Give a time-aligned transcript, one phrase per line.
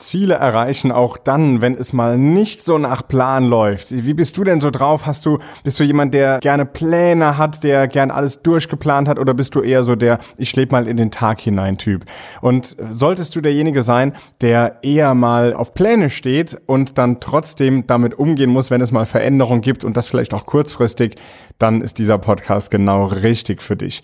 [0.00, 3.90] Ziele erreichen, auch dann, wenn es mal nicht so nach Plan läuft.
[3.90, 5.06] Wie bist du denn so drauf?
[5.06, 9.34] Hast du, bist du jemand, der gerne Pläne hat, der gern alles durchgeplant hat oder
[9.34, 12.04] bist du eher so der, ich lebe mal in den Tag hinein Typ?
[12.40, 18.18] Und solltest du derjenige sein, der eher mal auf Pläne steht und dann trotzdem damit
[18.18, 21.16] umgehen muss, wenn es mal Veränderungen gibt und das vielleicht auch kurzfristig,
[21.58, 24.02] dann ist dieser Podcast genau richtig für dich.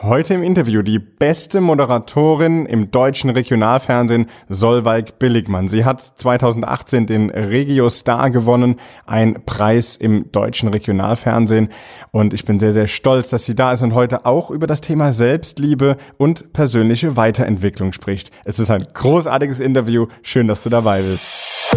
[0.00, 5.66] Heute im Interview die beste Moderatorin im deutschen Regionalfernsehen, Solveig Billigmann.
[5.66, 11.70] Sie hat 2018 den Regio Star gewonnen, ein Preis im deutschen Regionalfernsehen.
[12.12, 14.80] Und ich bin sehr, sehr stolz, dass sie da ist und heute auch über das
[14.80, 18.30] Thema Selbstliebe und persönliche Weiterentwicklung spricht.
[18.44, 20.06] Es ist ein großartiges Interview.
[20.22, 21.74] Schön, dass du dabei bist.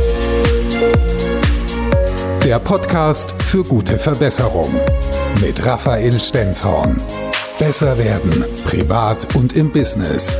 [2.45, 4.69] Der Podcast für gute Verbesserung
[5.41, 7.01] mit Raphael Stenzhorn.
[7.61, 10.35] Besser werden, privat und im Business.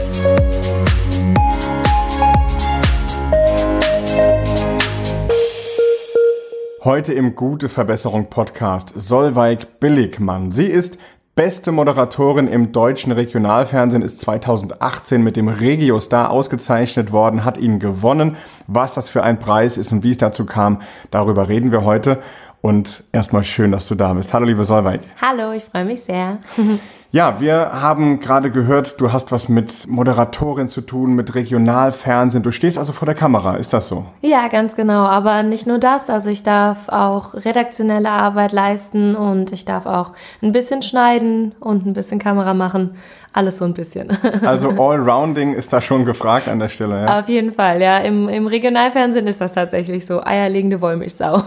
[6.84, 10.50] Heute im Gute Verbesserung Podcast Solveig Billigmann.
[10.50, 10.98] Sie ist
[11.36, 17.78] beste Moderatorin im deutschen Regionalfernsehen, ist 2018 mit dem Regio Star ausgezeichnet worden, hat ihn
[17.78, 18.36] gewonnen.
[18.66, 22.20] Was das für ein Preis ist und wie es dazu kam, darüber reden wir heute.
[22.62, 24.34] Und erstmal schön, dass du da bist.
[24.34, 25.02] Hallo, liebe Solveig.
[25.22, 26.40] Hallo, ich freue mich sehr.
[27.14, 32.42] Ja, wir haben gerade gehört, du hast was mit Moderatorin zu tun, mit Regionalfernsehen.
[32.42, 34.06] Du stehst also vor der Kamera, ist das so?
[34.22, 35.04] Ja, ganz genau.
[35.04, 36.10] Aber nicht nur das.
[36.10, 41.86] Also ich darf auch redaktionelle Arbeit leisten und ich darf auch ein bisschen schneiden und
[41.86, 42.96] ein bisschen Kamera machen.
[43.34, 44.18] Alles so ein bisschen.
[44.44, 47.20] Also Allrounding ist da schon gefragt an der Stelle, ja?
[47.20, 48.00] Auf jeden Fall, ja.
[48.00, 50.24] Im, im Regionalfernsehen ist das tatsächlich so.
[50.24, 51.44] Eierlegende Wollmilchsau.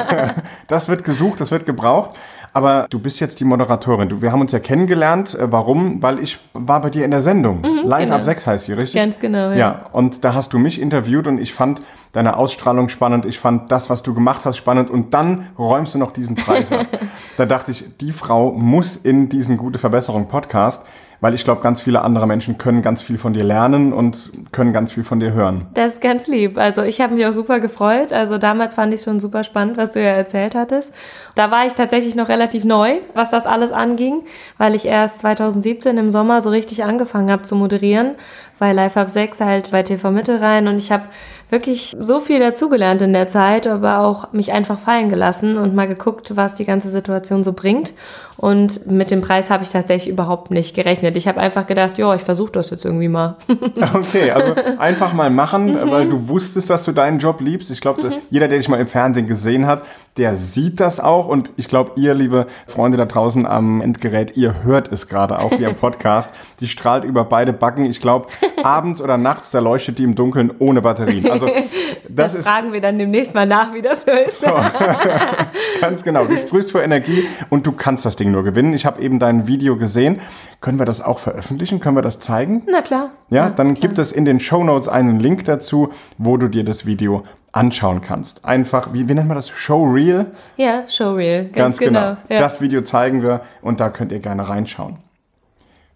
[0.68, 2.12] das wird gesucht, das wird gebraucht.
[2.54, 4.08] Aber du bist jetzt die Moderatorin.
[4.08, 5.34] Du, wir haben uns ja kennengelernt.
[5.34, 6.02] Äh, warum?
[6.02, 7.60] Weil ich war bei dir in der Sendung.
[7.62, 8.16] Mhm, Live genau.
[8.16, 9.00] ab 6 heißt sie, richtig?
[9.00, 9.56] Ganz genau, ja.
[9.56, 11.80] Ja, und da hast du mich interviewt und ich fand
[12.12, 13.24] deine Ausstrahlung spannend.
[13.24, 14.90] Ich fand das, was du gemacht hast, spannend.
[14.90, 16.86] Und dann räumst du noch diesen Preis ab.
[17.38, 20.84] da dachte ich, die Frau muss in diesen Gute Verbesserung Podcast
[21.22, 24.72] weil ich glaube, ganz viele andere Menschen können ganz viel von dir lernen und können
[24.72, 25.68] ganz viel von dir hören.
[25.72, 26.58] Das ist ganz lieb.
[26.58, 28.12] Also ich habe mich auch super gefreut.
[28.12, 30.92] Also damals fand ich schon super spannend, was du ja erzählt hattest.
[31.36, 34.24] Da war ich tatsächlich noch relativ neu, was das alles anging,
[34.58, 38.16] weil ich erst 2017 im Sommer so richtig angefangen habe zu moderieren,
[38.58, 41.04] bei Live Up 6 halt bei TV Mitte rein und ich habe
[41.52, 45.86] wirklich so viel dazugelernt in der Zeit, aber auch mich einfach fallen gelassen und mal
[45.86, 47.92] geguckt, was die ganze Situation so bringt.
[48.38, 51.14] Und mit dem Preis habe ich tatsächlich überhaupt nicht gerechnet.
[51.18, 53.36] Ich habe einfach gedacht, ja, ich versuche das jetzt irgendwie mal.
[53.94, 55.90] okay, also einfach mal machen, mhm.
[55.90, 57.70] weil du wusstest, dass du deinen Job liebst.
[57.70, 58.14] Ich glaube, mhm.
[58.30, 59.82] jeder, der dich mal im Fernsehen gesehen hat,
[60.16, 61.28] der sieht das auch.
[61.28, 65.52] Und ich glaube, ihr, liebe Freunde da draußen am Endgerät, ihr hört es gerade auch
[65.52, 66.34] hier im Podcast.
[66.60, 67.84] Die strahlt über beide Backen.
[67.84, 68.28] Ich glaube,
[68.62, 71.30] abends oder nachts, da leuchtet die im Dunkeln ohne Batterien.
[71.30, 71.46] Also
[72.08, 74.40] das, das ist, fragen wir dann demnächst mal nach, wie das so ist.
[74.40, 74.50] So.
[75.80, 76.24] Ganz genau.
[76.26, 78.74] Du sprühst vor Energie und du kannst das Ding nur gewinnen.
[78.74, 80.20] Ich habe eben dein Video gesehen.
[80.60, 81.80] Können wir das auch veröffentlichen?
[81.80, 82.62] Können wir das zeigen?
[82.70, 83.10] Na klar.
[83.30, 83.80] Ja, dann klar.
[83.80, 88.00] gibt es in den Show Notes einen Link dazu, wo du dir das Video anschauen
[88.00, 88.44] kannst.
[88.44, 89.50] Einfach, wie, wie nennt man das?
[89.50, 90.26] Showreel?
[90.56, 91.44] Ja, Showreel.
[91.44, 92.00] Ganz, Ganz genau.
[92.00, 92.16] genau.
[92.28, 92.38] Ja.
[92.40, 94.96] Das Video zeigen wir und da könnt ihr gerne reinschauen.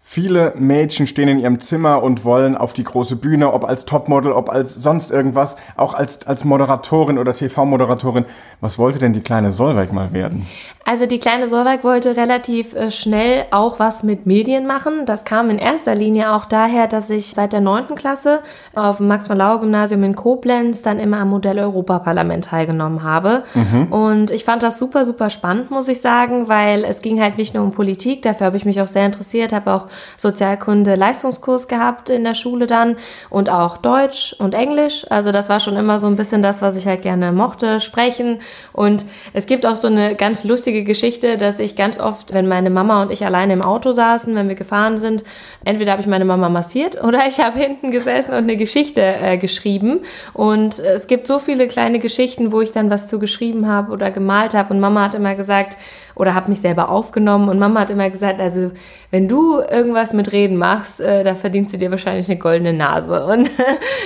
[0.08, 4.30] Viele Mädchen stehen in ihrem Zimmer und wollen auf die große Bühne, ob als Topmodel,
[4.30, 8.24] ob als sonst irgendwas, auch als, als Moderatorin oder TV-Moderatorin.
[8.60, 10.46] Was wollte denn die kleine Solveig mal werden?
[10.84, 15.04] Also die kleine Solveig wollte relativ äh, schnell auch was mit Medien machen.
[15.04, 18.38] Das kam in erster Linie auch daher, dass ich seit der neunten Klasse
[18.76, 23.42] auf dem Max-von-Laue-Gymnasium in Koblenz dann immer am Modell Europaparlament teilgenommen habe.
[23.54, 23.92] Mhm.
[23.92, 27.54] Und ich fand das super, super spannend, muss ich sagen, weil es ging halt nicht
[27.54, 32.10] nur um Politik, dafür habe ich mich auch sehr interessiert, habe auch Sozialkunde Leistungskurs gehabt
[32.10, 32.96] in der Schule dann
[33.30, 35.06] und auch Deutsch und Englisch.
[35.10, 38.40] Also das war schon immer so ein bisschen das, was ich halt gerne mochte, sprechen.
[38.72, 42.70] Und es gibt auch so eine ganz lustige Geschichte, dass ich ganz oft, wenn meine
[42.70, 45.24] Mama und ich alleine im Auto saßen, wenn wir gefahren sind,
[45.64, 49.36] entweder habe ich meine Mama massiert oder ich habe hinten gesessen und eine Geschichte äh,
[49.38, 50.00] geschrieben.
[50.32, 54.10] Und es gibt so viele kleine Geschichten, wo ich dann was zu geschrieben habe oder
[54.10, 54.72] gemalt habe.
[54.74, 55.76] Und Mama hat immer gesagt,
[56.16, 58.72] oder habe mich selber aufgenommen und Mama hat immer gesagt, also
[59.10, 63.24] wenn du irgendwas mit Reden machst, äh, da verdienst du dir wahrscheinlich eine goldene Nase.
[63.26, 63.50] Und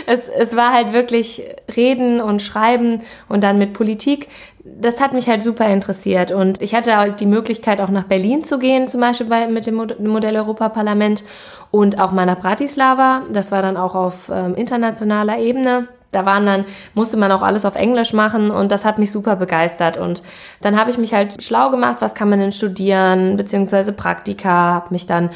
[0.07, 1.43] es, es war halt wirklich
[1.75, 4.29] Reden und Schreiben und dann mit Politik.
[4.65, 8.45] Das hat mich halt super interessiert und ich hatte halt die Möglichkeit auch nach Berlin
[8.45, 11.23] zu gehen, zum Beispiel bei, mit dem Modell Europaparlament
[11.71, 13.23] und auch mal nach Bratislava.
[13.33, 15.89] Das war dann auch auf ähm, internationaler Ebene.
[16.12, 16.65] Da waren dann,
[16.95, 19.97] musste man auch alles auf Englisch machen und das hat mich super begeistert.
[19.97, 20.23] Und
[20.61, 24.89] dann habe ich mich halt schlau gemacht, was kann man denn studieren, beziehungsweise Praktika, habe
[24.91, 25.31] mich dann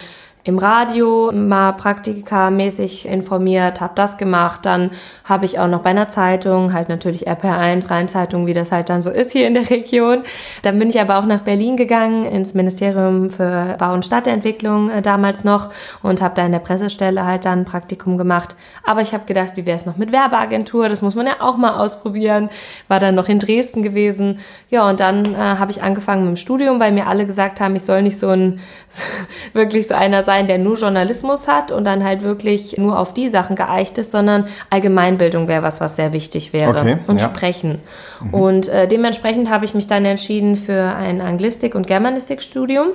[0.47, 4.61] im Radio mal Praktika-mäßig informiert, habe das gemacht.
[4.67, 4.91] Dann
[5.25, 9.00] habe ich auch noch bei einer Zeitung, halt natürlich RPR1, Rheinzeitung, wie das halt dann
[9.00, 10.23] so ist hier in der Region.
[10.61, 15.00] Dann bin ich aber auch nach Berlin gegangen, ins Ministerium für Bau- und Stadtentwicklung äh,
[15.00, 15.70] damals noch
[16.03, 18.55] und habe da in der Pressestelle halt dann ein Praktikum gemacht.
[18.86, 20.88] Aber ich habe gedacht, wie wäre es noch mit Werbeagentur?
[20.88, 22.50] Das muss man ja auch mal ausprobieren.
[22.88, 24.40] War dann noch in Dresden gewesen.
[24.69, 27.75] Ja, und dann äh, habe ich angefangen mit dem Studium, weil mir alle gesagt haben,
[27.76, 28.60] ich soll nicht so ein
[29.54, 33.31] wirklich so einer sein, der nur Journalismus hat und dann halt wirklich nur auf die
[33.31, 36.78] Sachen geeicht ist, sondern Allgemeinbildung wäre was, was sehr wichtig wäre.
[36.78, 37.28] Okay, und ja.
[37.28, 37.81] Sprechen.
[38.22, 38.34] Mhm.
[38.34, 42.88] Und äh, dementsprechend habe ich mich dann entschieden für ein Anglistik- und Germanistikstudium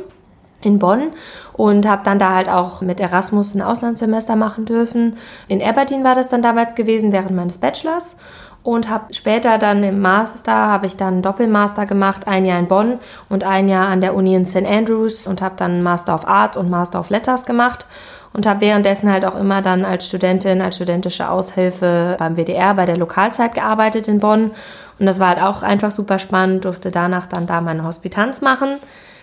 [0.62, 1.12] in Bonn
[1.54, 5.18] und habe dann da halt auch mit Erasmus ein Auslandssemester machen dürfen.
[5.48, 8.18] In Aberdeen war das dann damals gewesen während meines Bachelors
[8.64, 12.68] und habe später dann im Master habe ich dann einen Doppelmaster gemacht, ein Jahr in
[12.68, 16.28] Bonn und ein Jahr an der Uni in St Andrews und habe dann Master of
[16.28, 17.86] Arts und Master of Letters gemacht
[18.34, 22.86] und habe währenddessen halt auch immer dann als Studentin, als studentische Aushilfe beim WDR bei
[22.86, 24.52] der Lokalzeit gearbeitet in Bonn
[25.00, 28.78] und das war halt auch einfach super spannend, durfte danach dann da meine Hospitanz machen.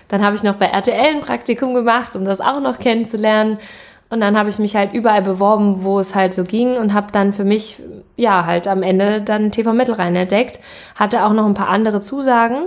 [0.09, 3.59] Dann habe ich noch bei RTL ein Praktikum gemacht, um das auch noch kennenzulernen.
[4.09, 7.11] Und dann habe ich mich halt überall beworben, wo es halt so ging und habe
[7.11, 7.83] dann für mich,
[8.15, 10.61] ja, halt am Ende dann TV Mittelrhein entdeckt.
[10.95, 12.67] Hatte auch noch ein paar andere Zusagen.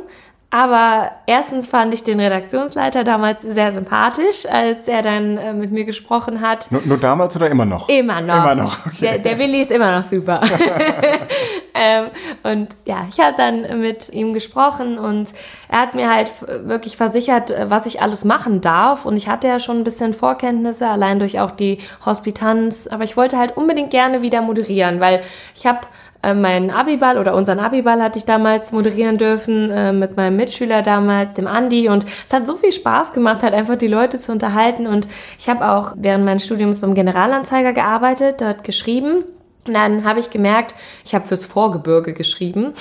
[0.51, 5.85] Aber erstens fand ich den Redaktionsleiter damals sehr sympathisch, als er dann äh, mit mir
[5.85, 6.71] gesprochen hat.
[6.71, 7.87] Nur, nur, damals oder immer noch?
[7.87, 8.43] Immer noch.
[8.43, 8.85] Immer noch.
[8.87, 8.97] Okay.
[8.99, 10.41] Der, der Willi ist immer noch super.
[11.75, 12.07] ähm,
[12.41, 15.29] und ja, ich habe dann mit ihm gesprochen und
[15.67, 19.05] er hat mir halt wirklich versichert, was ich alles machen darf.
[19.05, 22.87] Und ich hatte ja schon ein bisschen Vorkenntnisse, allein durch auch die Hospitanz.
[22.87, 25.21] Aber ich wollte halt unbedingt gerne wieder moderieren, weil
[25.55, 25.81] ich habe
[26.21, 30.81] äh, meinen Abiball oder unseren Abiball hatte ich damals moderieren dürfen äh, mit meinem Mitschüler
[30.81, 31.89] damals, dem Andi.
[31.89, 34.88] Und es hat so viel Spaß gemacht, halt einfach die Leute zu unterhalten.
[34.88, 35.07] Und
[35.38, 39.24] ich habe auch während meines Studiums beim Generalanzeiger gearbeitet, dort geschrieben
[39.65, 40.73] und dann habe ich gemerkt,
[41.06, 42.73] ich habe fürs Vorgebirge geschrieben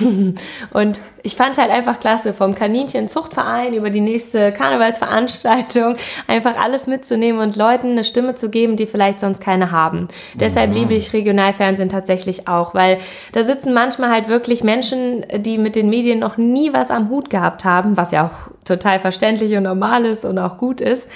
[0.73, 5.97] und ich fand halt einfach klasse, vom Kaninchen-Zuchtverein über die nächste Karnevalsveranstaltung
[6.29, 10.09] einfach alles mitzunehmen und Leuten eine Stimme zu geben, die vielleicht sonst keine haben.
[10.35, 12.99] Deshalb liebe ich Regionalfernsehen tatsächlich auch, weil
[13.33, 17.29] da sitzen manchmal halt wirklich Menschen, die mit den Medien noch nie was am Hut
[17.29, 21.09] gehabt haben, was ja auch total verständlich und normal ist und auch gut ist.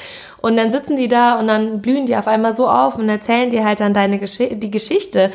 [0.43, 3.49] Und dann sitzen die da und dann blühen die auf einmal so auf und erzählen
[3.49, 5.31] dir halt dann deine Gesch die Geschichte.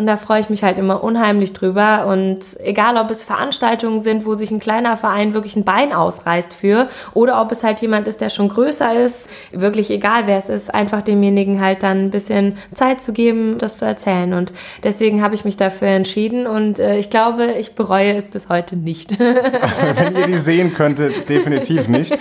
[0.00, 2.06] Und da freue ich mich halt immer unheimlich drüber.
[2.06, 6.54] Und egal, ob es Veranstaltungen sind, wo sich ein kleiner Verein wirklich ein Bein ausreißt
[6.54, 10.48] für, oder ob es halt jemand ist, der schon größer ist, wirklich egal wer es
[10.48, 14.32] ist, einfach demjenigen halt dann ein bisschen Zeit zu geben, das zu erzählen.
[14.32, 14.54] Und
[14.84, 18.76] deswegen habe ich mich dafür entschieden und äh, ich glaube, ich bereue es bis heute
[18.76, 19.18] nicht.
[19.60, 22.16] Also wenn ihr die sehen könntet, definitiv nicht.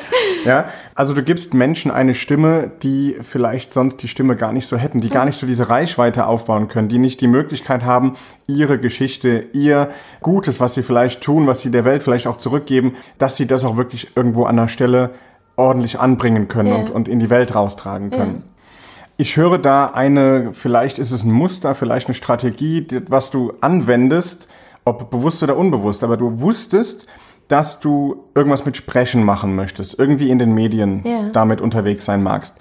[0.46, 4.78] Ja, also du gibst Menschen eine Stimme, die vielleicht sonst die Stimme gar nicht so
[4.78, 8.16] hätten, die gar nicht so diese Reichweite aufbauen können, die nicht die Möglichkeit haben,
[8.48, 9.90] ihre Geschichte, ihr
[10.22, 13.64] Gutes, was sie vielleicht tun, was sie der Welt vielleicht auch zurückgeben, dass sie das
[13.66, 15.12] auch wirklich irgendwo an der Stelle
[15.56, 16.76] ordentlich anbringen können Ja.
[16.76, 18.36] und, und in die Welt raustragen können.
[18.46, 18.74] Ja.
[19.18, 24.48] Ich höre da eine, vielleicht ist es ein Muster, vielleicht eine Strategie, was du anwendest,
[24.86, 27.06] ob bewusst oder unbewusst, aber du wusstest,
[27.50, 31.30] dass du irgendwas mit Sprechen machen möchtest, irgendwie in den Medien Ja.
[31.34, 32.58] damit unterwegs sein magst.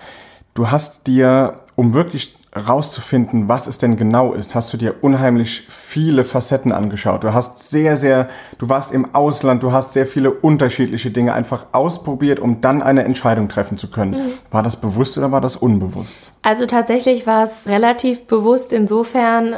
[0.55, 5.67] Du hast dir, um wirklich rauszufinden, was es denn genau ist, hast du dir unheimlich
[5.69, 7.25] viele Facetten angeschaut.
[7.25, 8.29] Du hast sehr, sehr,
[8.59, 13.05] du warst im Ausland, du hast sehr viele unterschiedliche Dinge einfach ausprobiert, um dann eine
[13.05, 14.13] Entscheidung treffen zu können.
[14.13, 14.33] Mhm.
[14.51, 16.33] War das bewusst oder war das unbewusst?
[16.43, 19.57] Also tatsächlich war es relativ bewusst insofern.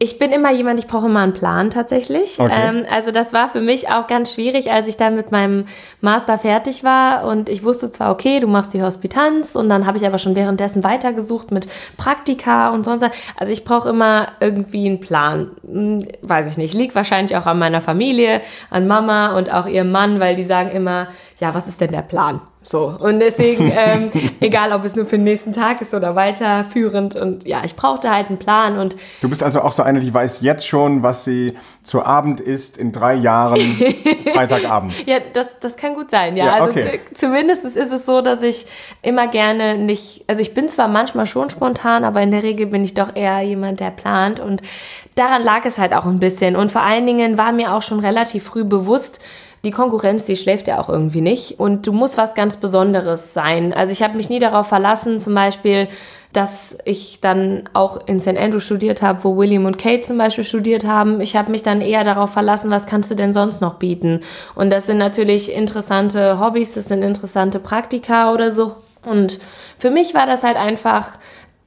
[0.00, 2.38] Ich bin immer jemand, ich brauche immer einen Plan tatsächlich.
[2.38, 2.52] Okay.
[2.54, 5.66] Ähm, also das war für mich auch ganz schwierig, als ich dann mit meinem
[6.00, 9.98] Master fertig war und ich wusste zwar, okay, du machst die Hospitanz und dann habe
[9.98, 13.02] ich aber schon währenddessen weitergesucht mit Praktika und sonst.
[13.02, 13.10] was.
[13.36, 15.50] Also ich brauche immer irgendwie einen Plan.
[15.66, 18.40] Hm, Weiß ich nicht, liegt wahrscheinlich auch an meiner Familie,
[18.70, 21.08] an Mama und auch ihrem Mann, weil die sagen immer,
[21.40, 22.40] ja, was ist denn der Plan?
[22.68, 24.10] So, und deswegen, ähm,
[24.40, 28.10] egal ob es nur für den nächsten Tag ist oder weiterführend und ja, ich brauchte
[28.10, 31.24] halt einen Plan und Du bist also auch so eine, die weiß jetzt schon, was
[31.24, 33.58] sie zu Abend isst in drei Jahren,
[34.34, 34.92] Freitagabend.
[35.06, 36.44] ja, das, das kann gut sein, ja.
[36.44, 37.00] Ja, also okay.
[37.14, 38.66] zumindest ist es so, dass ich
[39.00, 42.84] immer gerne nicht, also ich bin zwar manchmal schon spontan, aber in der Regel bin
[42.84, 44.60] ich doch eher jemand, der plant und
[45.14, 48.00] daran lag es halt auch ein bisschen und vor allen Dingen war mir auch schon
[48.00, 49.20] relativ früh bewusst,
[49.64, 51.58] die Konkurrenz, die schläft ja auch irgendwie nicht.
[51.58, 53.72] Und du musst was ganz Besonderes sein.
[53.72, 55.88] Also ich habe mich nie darauf verlassen, zum Beispiel,
[56.32, 58.36] dass ich dann auch in St.
[58.36, 61.20] Andrew studiert habe, wo William und Kate zum Beispiel studiert haben.
[61.20, 64.20] Ich habe mich dann eher darauf verlassen, was kannst du denn sonst noch bieten?
[64.54, 69.38] Und das sind natürlich interessante Hobbys, das sind interessante Praktika oder so Und
[69.78, 71.18] für mich war das halt einfach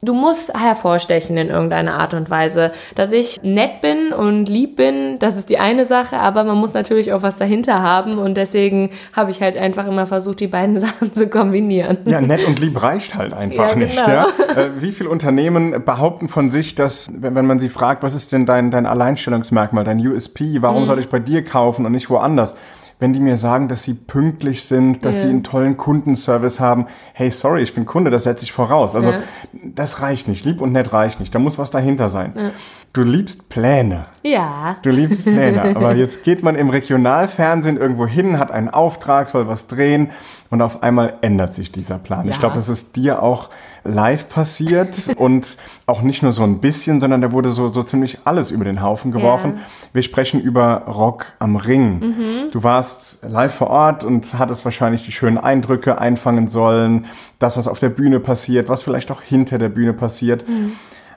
[0.04, 2.72] Du musst hervorstechen in irgendeiner Art und Weise.
[2.96, 6.74] Dass ich nett bin und lieb bin, das ist die eine Sache, aber man muss
[6.74, 10.80] natürlich auch was dahinter haben und deswegen habe ich halt einfach immer versucht, die beiden
[10.80, 12.00] Sachen zu kombinieren.
[12.06, 13.96] Ja, nett und lieb reicht halt einfach ja, nicht.
[13.96, 14.10] Genau.
[14.10, 14.28] Ja?
[14.56, 18.48] Äh, wie viele Unternehmen behaupten von sich, dass, wenn man sie fragt, was ist denn
[18.48, 20.88] dein, dein Alleinstellungsmerkmal, dein USP, warum mhm.
[20.88, 22.56] soll ich bei dir kaufen und nicht woanders?
[23.02, 25.22] Wenn die mir sagen, dass sie pünktlich sind, dass ja.
[25.24, 28.96] sie einen tollen Kundenservice haben, hey, sorry, ich bin Kunde, das setze ich voraus.
[28.96, 29.24] Also ja.
[29.54, 30.46] das reicht nicht.
[30.46, 31.34] Lieb und nett reicht nicht.
[31.34, 32.34] Da muss was dahinter sein.
[32.36, 32.52] Ja.
[32.94, 34.08] Du liebst Pläne.
[34.22, 34.76] Ja.
[34.82, 35.64] Du liebst Pläne.
[35.76, 40.10] Aber jetzt geht man im Regionalfernsehen irgendwo hin, hat einen Auftrag, soll was drehen
[40.50, 42.28] und auf einmal ändert sich dieser Plan.
[42.28, 43.50] Ich glaube, das ist dir auch
[43.86, 45.56] live passiert und
[45.86, 48.82] auch nicht nur so ein bisschen, sondern da wurde so, so ziemlich alles über den
[48.82, 49.54] Haufen geworfen.
[49.54, 49.62] Yeah.
[49.94, 52.00] Wir sprechen über Rock am Ring.
[52.00, 52.52] Mhm.
[52.52, 57.06] Du warst live vor Ort und hattest wahrscheinlich die schönen Eindrücke einfangen sollen,
[57.40, 60.46] das, was auf der Bühne passiert, was vielleicht auch hinter der Bühne passiert.
[60.48, 60.74] Mhm.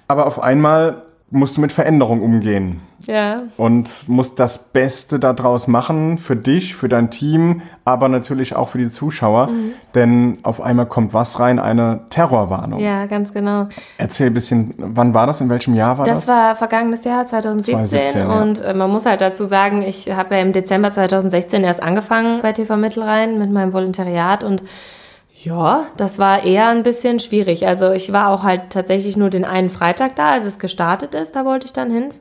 [0.07, 1.02] Aber auf einmal
[1.35, 2.81] musst du mit Veränderung umgehen.
[3.07, 3.43] Ja.
[3.59, 8.79] Und musst das Beste daraus machen für dich, für dein Team, aber natürlich auch für
[8.79, 9.49] die Zuschauer.
[9.49, 9.73] Mhm.
[9.95, 11.59] Denn auf einmal kommt was rein?
[11.59, 12.81] Eine Terrorwarnung.
[12.81, 13.69] Ja, ganz genau.
[13.99, 15.41] Erzähl ein bisschen, wann war das?
[15.41, 16.25] In welchem Jahr war das?
[16.25, 17.87] Das war vergangenes Jahr, 2017.
[17.87, 18.71] 2017 und ja.
[18.71, 22.53] Äh, man muss halt dazu sagen, ich habe ja im Dezember 2016 erst angefangen bei
[22.53, 24.62] TV Mittelrhein mit meinem Volontariat und
[25.44, 27.66] ja, das war eher ein bisschen schwierig.
[27.66, 31.36] Also ich war auch halt tatsächlich nur den einen Freitag da, als es gestartet ist,
[31.36, 32.12] da wollte ich dann hin.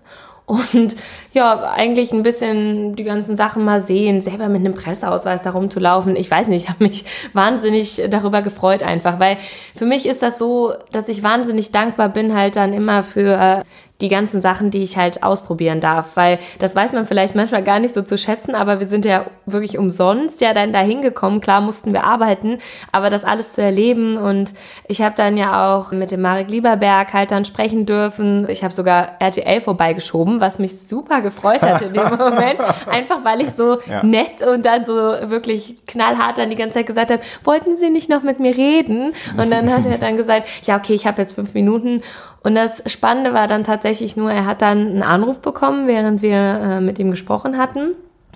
[0.45, 0.97] Und
[1.33, 6.17] ja, eigentlich ein bisschen die ganzen Sachen mal sehen, selber mit einem Presseausweis da rumzulaufen.
[6.17, 9.37] Ich weiß nicht, ich habe mich wahnsinnig darüber gefreut einfach, weil
[9.73, 13.63] für mich ist das so, dass ich wahnsinnig dankbar bin halt dann immer für
[14.03, 17.79] die ganzen Sachen, die ich halt ausprobieren darf, weil das weiß man vielleicht manchmal gar
[17.79, 21.39] nicht so zu schätzen, aber wir sind ja wirklich umsonst ja dann da hingekommen.
[21.39, 22.59] Klar mussten wir arbeiten,
[22.91, 24.53] aber das alles zu erleben und
[24.89, 28.47] ich habe dann ja auch mit dem Marek Lieberberg halt dann sprechen dürfen.
[28.49, 32.59] Ich habe sogar RTL vorbeigeschoben, was mich super gefreut hat in dem Moment,
[32.91, 34.03] einfach weil ich so ja.
[34.03, 38.09] nett und dann so wirklich knallhart dann die ganze Zeit gesagt habe, wollten Sie nicht
[38.09, 39.13] noch mit mir reden?
[39.37, 42.01] Und dann hat er dann gesagt, ja okay, ich habe jetzt fünf Minuten
[42.43, 46.37] und das Spannende war dann tatsächlich nur, er hat dann einen Anruf bekommen, während wir
[46.37, 47.91] äh, mit ihm gesprochen hatten.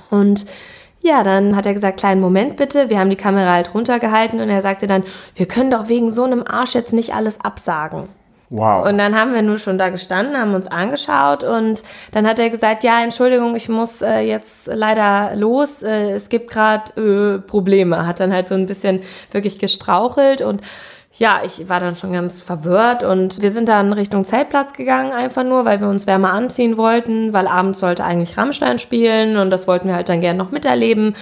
[0.10, 0.46] Und
[1.02, 2.90] ja, dann hat er gesagt, kleinen Moment bitte.
[2.90, 5.04] Wir haben die Kamera halt runtergehalten und er sagte dann,
[5.36, 8.10] wir können doch wegen so einem Arsch jetzt nicht alles absagen.
[8.50, 8.88] Wow.
[8.88, 11.84] Und dann haben wir nur schon da gestanden, haben uns angeschaut und
[12.14, 15.84] dann hat er gesagt, ja, Entschuldigung, ich muss äh, jetzt leider los.
[15.84, 18.08] Äh, es gibt gerade äh, Probleme.
[18.08, 20.62] Hat dann halt so ein bisschen wirklich gestrauchelt und
[21.18, 25.44] ja, ich war dann schon ganz verwirrt und wir sind dann Richtung Zeltplatz gegangen, einfach
[25.44, 29.68] nur, weil wir uns wärmer anziehen wollten, weil abends sollte eigentlich Rammstein spielen und das
[29.68, 31.16] wollten wir halt dann gerne noch miterleben.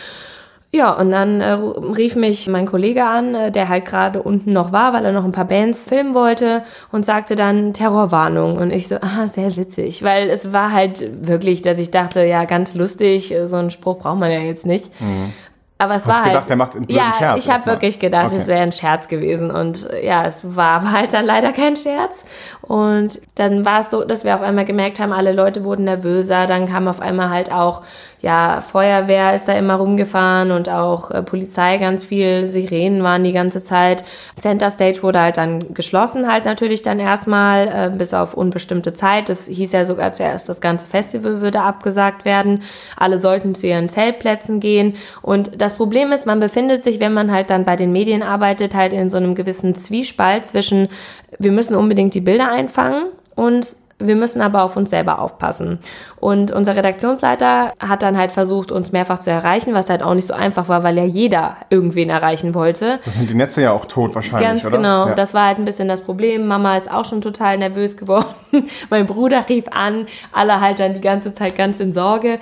[0.73, 4.73] Ja, und dann äh, rief mich mein Kollege an, äh, der halt gerade unten noch
[4.73, 8.57] war, weil er noch ein paar Bands filmen wollte und sagte dann Terrorwarnung.
[8.57, 12.43] Und ich so, ah, sehr witzig, weil es war halt wirklich, dass ich dachte, ja,
[12.43, 14.89] ganz lustig, so einen Spruch braucht man ja jetzt nicht.
[14.99, 15.31] Mhm.
[15.77, 17.45] Aber es Hast war gedacht, halt, er macht einen ja, Scherz.
[17.45, 18.37] ich habe wirklich gedacht, okay.
[18.37, 22.23] es wäre ein Scherz gewesen und ja, es war halt dann leider kein Scherz.
[22.67, 26.47] Und dann war es so, dass wir auf einmal gemerkt haben, alle Leute wurden nervöser.
[26.47, 27.83] Dann kam auf einmal halt auch
[28.25, 33.33] ja, Feuerwehr ist da immer rumgefahren und auch äh, Polizei ganz viel, Sirenen waren die
[33.33, 34.03] ganze Zeit.
[34.35, 39.29] Center Stage wurde halt dann geschlossen halt natürlich dann erstmal, äh, bis auf unbestimmte Zeit.
[39.29, 42.63] Das hieß ja sogar zuerst, das ganze Festival würde abgesagt werden.
[42.97, 44.95] Alle sollten zu ihren Zeltplätzen gehen.
[45.21, 48.73] Und das Problem ist, man befindet sich, wenn man halt dann bei den Medien arbeitet,
[48.73, 50.89] halt in so einem gewissen Zwiespalt zwischen,
[51.37, 55.79] wir müssen unbedingt die Bilder einfangen und wir müssen aber auf uns selber aufpassen.
[56.19, 60.27] Und unser Redaktionsleiter hat dann halt versucht, uns mehrfach zu erreichen, was halt auch nicht
[60.27, 62.99] so einfach war, weil ja jeder irgendwen erreichen wollte.
[63.05, 64.77] Das sind die Netze ja auch tot wahrscheinlich, Ganz oder?
[64.77, 65.07] genau.
[65.07, 65.15] Ja.
[65.15, 66.45] Das war halt ein bisschen das Problem.
[66.45, 68.25] Mama ist auch schon total nervös geworden.
[68.89, 70.07] mein Bruder rief an.
[70.33, 72.39] Alle halt dann die ganze Zeit ganz in Sorge.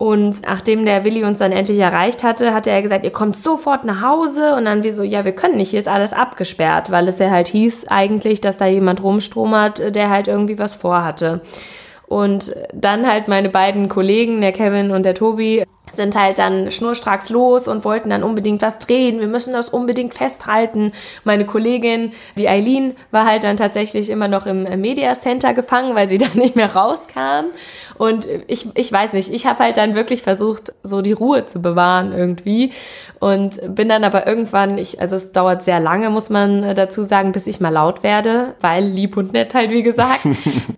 [0.00, 3.84] Und nachdem der Willi uns dann endlich erreicht hatte, hatte er gesagt, ihr kommt sofort
[3.84, 4.54] nach Hause.
[4.54, 7.28] Und dann wir so, ja, wir können nicht, hier ist alles abgesperrt, weil es ja
[7.28, 11.42] halt hieß eigentlich, dass da jemand rumstromert, der halt irgendwie was vorhatte.
[12.06, 17.30] Und dann halt meine beiden Kollegen, der Kevin und der Tobi, sind halt dann schnurstracks
[17.30, 19.20] los und wollten dann unbedingt was drehen.
[19.20, 20.92] Wir müssen das unbedingt festhalten.
[21.24, 26.08] Meine Kollegin, die Eileen, war halt dann tatsächlich immer noch im Media Center gefangen, weil
[26.08, 27.46] sie dann nicht mehr rauskam.
[27.98, 31.60] Und ich, ich weiß nicht, ich habe halt dann wirklich versucht, so die Ruhe zu
[31.60, 32.72] bewahren irgendwie.
[33.20, 37.02] Und bin dann aber irgendwann, ich, also es dauert sehr lange, muss man äh, dazu
[37.02, 40.20] sagen, bis ich mal laut werde, weil lieb und nett halt, wie gesagt.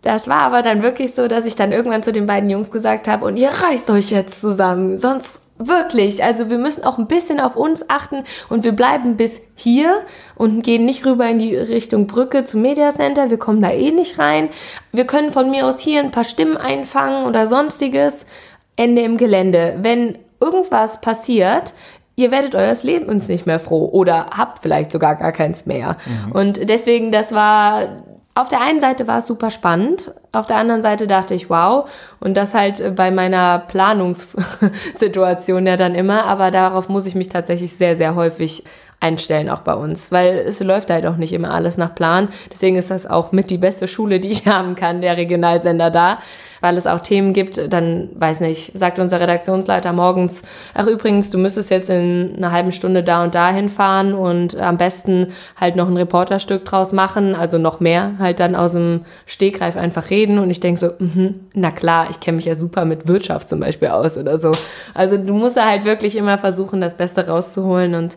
[0.03, 3.07] Das war aber dann wirklich so, dass ich dann irgendwann zu den beiden Jungs gesagt
[3.07, 6.25] habe, und ihr reißt euch jetzt zusammen, sonst Wirklich.
[6.25, 10.03] Also wir müssen auch ein bisschen auf uns achten und wir bleiben bis hier
[10.35, 13.31] und gehen nicht rüber in die Richtung Brücke zum Media Center.
[13.31, 14.49] Wir kommen da eh nicht rein.
[14.93, 18.27] Wir können von mir aus hier ein paar Stimmen einfangen oder sonstiges.
[18.75, 19.79] Ende im Gelände.
[19.83, 21.75] Wenn irgendwas passiert,
[22.17, 25.99] ihr werdet eures Lebens nicht mehr froh oder habt vielleicht sogar gar keins mehr.
[26.07, 26.33] Mhm.
[26.33, 28.03] Und deswegen, das war
[28.35, 31.87] auf der einen Seite war es super spannend, auf der anderen Seite dachte ich, wow,
[32.21, 37.77] und das halt bei meiner Planungssituation ja dann immer, aber darauf muss ich mich tatsächlich
[37.77, 38.65] sehr, sehr häufig
[39.03, 42.29] einstellen, auch bei uns, weil es läuft halt auch nicht immer alles nach Plan.
[42.53, 46.19] Deswegen ist das auch mit die beste Schule, die ich haben kann, der Regionalsender da,
[46.61, 50.43] weil es auch Themen gibt, dann, weiß nicht, sagt unser Redaktionsleiter morgens,
[50.75, 54.79] ach übrigens, du müsstest jetzt in einer halben Stunde da und da hinfahren und am
[54.79, 59.77] besten halt noch ein Reporterstück draus machen, also noch mehr, halt dann aus dem Stegreif
[59.77, 63.09] einfach reden und ich denke so, mh, na klar, ich kenne mich ja super mit
[63.09, 64.53] Wirtschaft zum Beispiel aus oder so.
[64.95, 68.17] Also du musst da halt wirklich immer versuchen, das Beste rauszuholen und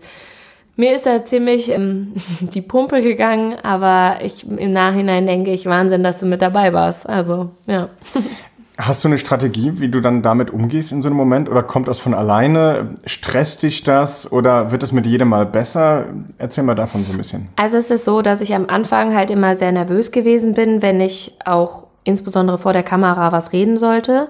[0.75, 6.03] mir ist da ziemlich ähm, die Pumpe gegangen, aber ich im Nachhinein denke ich, Wahnsinn,
[6.03, 7.07] dass du mit dabei warst.
[7.07, 7.89] Also, ja.
[8.77, 11.49] Hast du eine Strategie, wie du dann damit umgehst in so einem Moment?
[11.49, 12.95] Oder kommt das von alleine?
[13.05, 14.29] Stresst dich das?
[14.33, 16.07] Oder wird es mit jedem Mal besser?
[16.37, 17.47] Erzähl mal davon so ein bisschen.
[17.55, 20.99] Also es ist so, dass ich am Anfang halt immer sehr nervös gewesen bin, wenn
[20.99, 24.27] ich auch insbesondere vor der Kamera was reden sollte.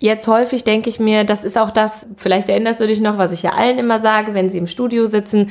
[0.00, 3.32] Jetzt häufig denke ich mir, das ist auch das, vielleicht erinnerst du dich noch, was
[3.32, 5.50] ich ja allen immer sage, wenn sie im Studio sitzen,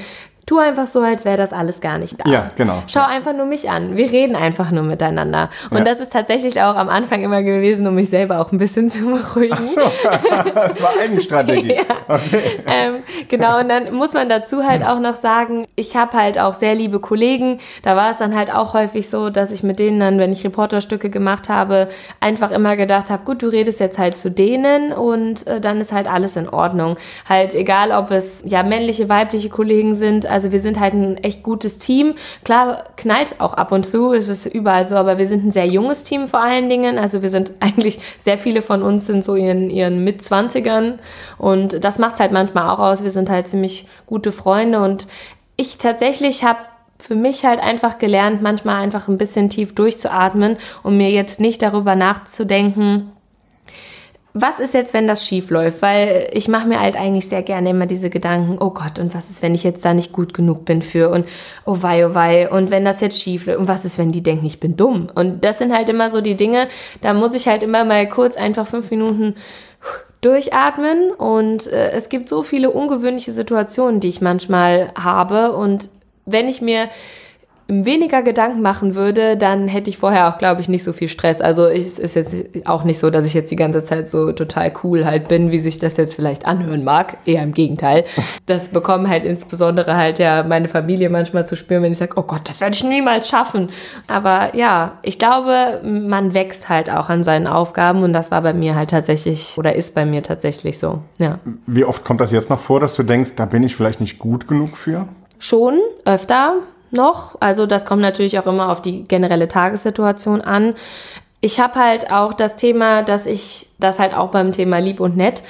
[0.50, 2.28] Tu einfach so, als wäre das alles gar nicht da.
[2.28, 2.82] Ja, genau.
[2.88, 3.06] Schau ja.
[3.06, 3.96] einfach nur mich an.
[3.96, 5.52] Wir reden einfach nur miteinander.
[5.70, 5.84] Und ja.
[5.84, 9.06] das ist tatsächlich auch am Anfang immer gewesen, um mich selber auch ein bisschen zu
[9.06, 9.54] beruhigen.
[9.54, 9.82] Ach so,
[10.56, 11.76] das war Eigenstrategie.
[11.76, 11.84] ja.
[12.08, 12.64] okay.
[12.66, 12.96] ähm,
[13.28, 16.74] genau, und dann muss man dazu halt auch noch sagen, ich habe halt auch sehr
[16.74, 17.60] liebe Kollegen.
[17.84, 20.44] Da war es dann halt auch häufig so, dass ich mit denen dann, wenn ich
[20.44, 21.90] Reporterstücke gemacht habe,
[22.22, 25.92] einfach immer gedacht habe, gut, du redest jetzt halt zu denen und äh, dann ist
[25.92, 26.98] halt alles in Ordnung.
[27.28, 31.18] Halt egal, ob es ja männliche, weibliche Kollegen sind, also also wir sind halt ein
[31.18, 32.16] echt gutes Team.
[32.46, 35.66] Klar knallt auch ab und zu, es ist überall so, aber wir sind ein sehr
[35.66, 36.98] junges Team vor allen Dingen.
[36.98, 41.00] Also wir sind eigentlich, sehr viele von uns sind so in ihren Mitzwanzigern
[41.38, 43.04] und das macht halt manchmal auch aus.
[43.04, 45.08] Wir sind halt ziemlich gute Freunde und
[45.58, 46.60] ich tatsächlich habe
[47.00, 51.62] für mich halt einfach gelernt, manchmal einfach ein bisschen tief durchzuatmen, um mir jetzt nicht
[51.62, 53.12] darüber nachzudenken,
[54.34, 55.82] was ist jetzt, wenn das schief läuft?
[55.82, 59.30] Weil ich mache mir halt eigentlich sehr gerne immer diese Gedanken, oh Gott, und was
[59.30, 61.28] ist, wenn ich jetzt da nicht gut genug bin für und
[61.66, 64.22] oh wei, oh wei, und wenn das jetzt schief läuft und was ist, wenn die
[64.22, 65.08] denken, ich bin dumm?
[65.14, 66.68] Und das sind halt immer so die Dinge,
[67.02, 69.36] da muss ich halt immer mal kurz einfach fünf Minuten
[70.22, 75.90] durchatmen und äh, es gibt so viele ungewöhnliche Situationen, die ich manchmal habe und
[76.26, 76.90] wenn ich mir
[77.70, 81.40] weniger Gedanken machen würde, dann hätte ich vorher auch, glaube ich, nicht so viel Stress.
[81.40, 84.74] Also es ist jetzt auch nicht so, dass ich jetzt die ganze Zeit so total
[84.84, 87.18] cool halt bin, wie sich das jetzt vielleicht anhören mag.
[87.26, 88.06] Eher im Gegenteil.
[88.46, 92.24] Das bekommen halt insbesondere halt ja meine Familie manchmal zu spüren, wenn ich sage, oh
[92.24, 93.68] Gott, das werde ich niemals schaffen.
[94.08, 98.54] Aber ja, ich glaube, man wächst halt auch an seinen Aufgaben und das war bei
[98.54, 101.02] mir halt tatsächlich oder ist bei mir tatsächlich so.
[101.20, 101.40] Ja.
[101.68, 104.18] Wie oft kommt das jetzt noch vor, dass du denkst, da bin ich vielleicht nicht
[104.18, 105.08] gut genug für?
[105.38, 106.56] Schon, öfter
[106.92, 107.36] noch.
[107.40, 110.76] Also das kommt natürlich auch immer auf die generelle Tagessituation an.
[111.42, 115.16] Ich habe halt auch das Thema, dass ich das halt auch beim Thema lieb und
[115.16, 115.44] nett.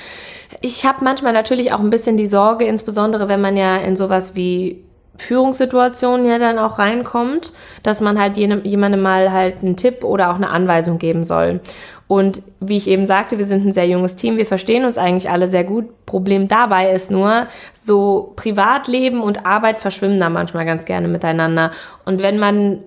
[0.61, 4.35] Ich habe manchmal natürlich auch ein bisschen die Sorge, insbesondere wenn man ja in sowas
[4.35, 4.83] wie
[5.19, 7.53] Führungssituationen ja dann auch reinkommt,
[7.83, 11.59] dass man halt jemandem mal halt einen Tipp oder auch eine Anweisung geben soll.
[12.07, 15.29] Und wie ich eben sagte, wir sind ein sehr junges Team, wir verstehen uns eigentlich
[15.29, 16.05] alle sehr gut.
[16.07, 17.45] Problem dabei ist nur,
[17.83, 21.69] so Privatleben und Arbeit verschwimmen da manchmal ganz gerne miteinander.
[22.05, 22.79] Und wenn man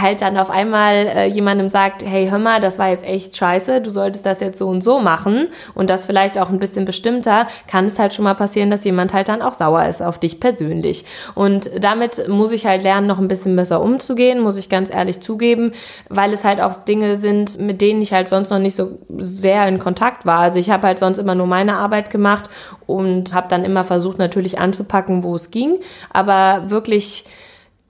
[0.00, 3.80] halt dann auf einmal äh, jemandem sagt, hey, hör mal, das war jetzt echt scheiße,
[3.80, 7.46] du solltest das jetzt so und so machen und das vielleicht auch ein bisschen bestimmter,
[7.68, 10.40] kann es halt schon mal passieren, dass jemand halt dann auch sauer ist auf dich
[10.40, 11.04] persönlich.
[11.34, 15.20] Und damit muss ich halt lernen, noch ein bisschen besser umzugehen, muss ich ganz ehrlich
[15.20, 15.72] zugeben,
[16.08, 19.66] weil es halt auch Dinge sind, mit denen ich halt sonst noch nicht so sehr
[19.68, 20.40] in Kontakt war.
[20.40, 22.50] Also ich habe halt sonst immer nur meine Arbeit gemacht
[22.86, 25.78] und habe dann immer versucht natürlich anzupacken, wo es ging,
[26.12, 27.24] aber wirklich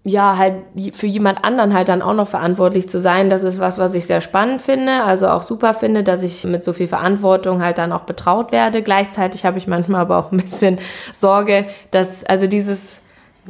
[0.07, 0.63] ja, halt
[0.95, 4.07] für jemand anderen halt dann auch noch verantwortlich zu sein, das ist was, was ich
[4.07, 7.91] sehr spannend finde, also auch super finde, dass ich mit so viel Verantwortung halt dann
[7.91, 8.83] auch betraut werde.
[8.83, 10.79] Gleichzeitig habe ich manchmal aber auch ein bisschen
[11.13, 13.01] Sorge, dass also dieses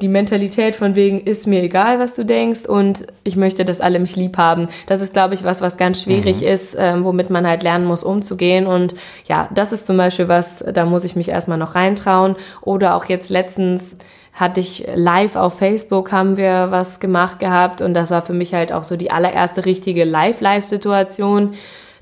[0.01, 3.99] die Mentalität von wegen ist mir egal, was du denkst und ich möchte, dass alle
[3.99, 4.69] mich lieb haben.
[4.87, 6.49] Das ist, glaube ich, was, was ganz schwierig mhm.
[6.49, 8.67] ist, ähm, womit man halt lernen muss, umzugehen.
[8.67, 8.95] Und
[9.27, 12.37] ja, das ist zum Beispiel was, da muss ich mich erstmal noch reintrauen.
[12.61, 13.97] Oder auch jetzt letztens
[14.33, 18.53] hatte ich live auf Facebook haben wir was gemacht gehabt und das war für mich
[18.53, 21.55] halt auch so die allererste richtige Live-Live-Situation.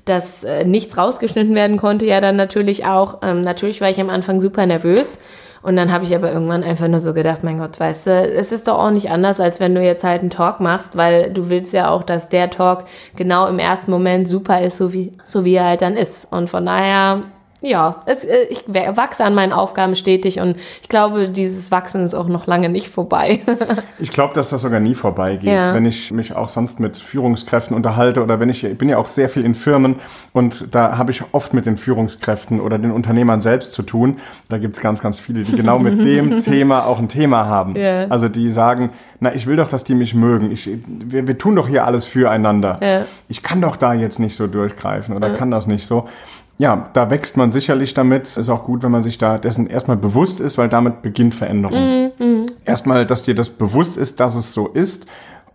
[0.04, 3.22] dass äh, nichts rausgeschnitten werden konnte, ja dann natürlich auch.
[3.22, 5.18] Ähm, natürlich war ich am Anfang super nervös.
[5.64, 8.52] Und dann habe ich aber irgendwann einfach nur so gedacht, mein Gott, weißt du, es
[8.52, 11.48] ist doch auch nicht anders, als wenn du jetzt halt einen Talk machst, weil du
[11.48, 12.84] willst ja auch, dass der Talk
[13.16, 16.30] genau im ersten Moment super ist, so wie, so wie er halt dann ist.
[16.30, 17.22] Und von daher
[17.64, 22.14] ja, es, äh, ich wachse an meinen Aufgaben stetig und ich glaube, dieses Wachsen ist
[22.14, 23.40] auch noch lange nicht vorbei.
[23.98, 25.50] ich glaube, dass das sogar nie vorbeigeht.
[25.50, 25.74] Ja.
[25.74, 29.08] Wenn ich mich auch sonst mit Führungskräften unterhalte oder wenn ich, ich bin ja auch
[29.08, 29.96] sehr viel in Firmen
[30.32, 34.18] und da habe ich oft mit den Führungskräften oder den Unternehmern selbst zu tun.
[34.48, 37.76] Da gibt es ganz, ganz viele, die genau mit dem Thema auch ein Thema haben.
[37.76, 38.06] Ja.
[38.08, 40.50] Also die sagen, na, ich will doch, dass die mich mögen.
[40.50, 42.78] Ich, wir, wir tun doch hier alles füreinander.
[42.82, 43.06] Ja.
[43.28, 46.08] Ich kann doch da jetzt nicht so durchgreifen oder kann das nicht so
[46.58, 48.36] ja, da wächst man sicherlich damit.
[48.36, 51.78] Ist auch gut, wenn man sich da dessen erstmal bewusst ist, weil damit beginnt Veränderung.
[51.78, 52.46] Mhm, mh.
[52.64, 55.06] Erstmal, dass dir das bewusst ist, dass es so ist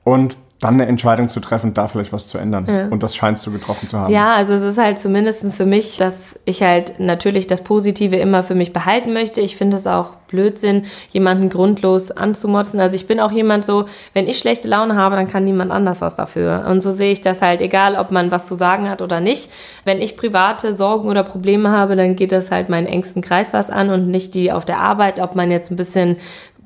[0.04, 2.66] und dann eine Entscheidung zu treffen, da vielleicht was zu ändern.
[2.68, 2.88] Ja.
[2.88, 4.14] Und das scheinst du getroffen zu haben.
[4.14, 8.44] Ja, also es ist halt zumindest für mich, dass ich halt natürlich das Positive immer
[8.44, 9.40] für mich behalten möchte.
[9.40, 12.80] Ich finde es auch Blödsinn, jemanden grundlos anzumotzen.
[12.82, 16.02] Also ich bin auch jemand so, wenn ich schlechte Laune habe, dann kann niemand anders
[16.02, 16.66] was dafür.
[16.70, 19.50] Und so sehe ich das halt, egal ob man was zu sagen hat oder nicht.
[19.86, 23.70] Wenn ich private Sorgen oder Probleme habe, dann geht das halt meinen engsten Kreis was
[23.70, 26.18] an und nicht die auf der Arbeit, ob man jetzt ein bisschen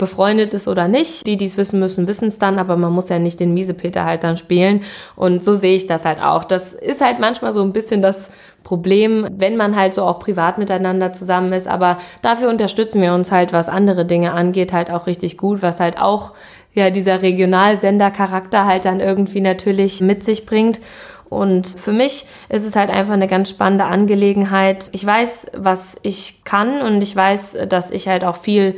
[0.04, 1.26] befreundet ist oder nicht.
[1.26, 4.04] Die, die es wissen müssen, wissen es dann, aber man muss ja nicht den Miesepeter
[4.04, 4.82] halt dann spielen.
[5.16, 6.44] Und so sehe ich das halt auch.
[6.44, 8.30] Das ist halt manchmal so ein bisschen das
[8.66, 11.70] Problem, wenn man halt so auch privat miteinander zusammen ist.
[11.70, 15.80] Aber dafür unterstützen wir uns halt, was andere Dinge angeht, halt auch richtig gut, was
[15.80, 16.34] halt auch
[16.74, 20.82] ja dieser Regionalsender-Charakter halt dann irgendwie natürlich mit sich bringt.
[21.30, 24.90] Und für mich ist es halt einfach eine ganz spannende Angelegenheit.
[24.92, 28.76] Ich weiß, was ich kann und ich weiß, dass ich halt auch viel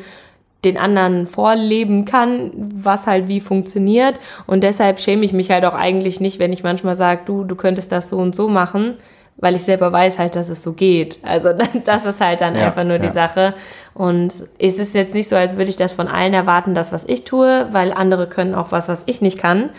[0.66, 4.20] den anderen vorleben kann, was halt wie funktioniert.
[4.48, 7.56] Und deshalb schäme ich mich halt auch eigentlich nicht, wenn ich manchmal sage, du, du
[7.56, 8.96] könntest das so und so machen,
[9.38, 11.20] weil ich selber weiß halt, dass es so geht.
[11.24, 11.50] Also
[11.86, 13.00] das ist halt dann ja, einfach nur ja.
[13.00, 13.54] die Sache.
[13.94, 17.06] Und es ist jetzt nicht so, als würde ich das von allen erwarten, das, was
[17.06, 19.70] ich tue, weil andere können auch was, was ich nicht kann.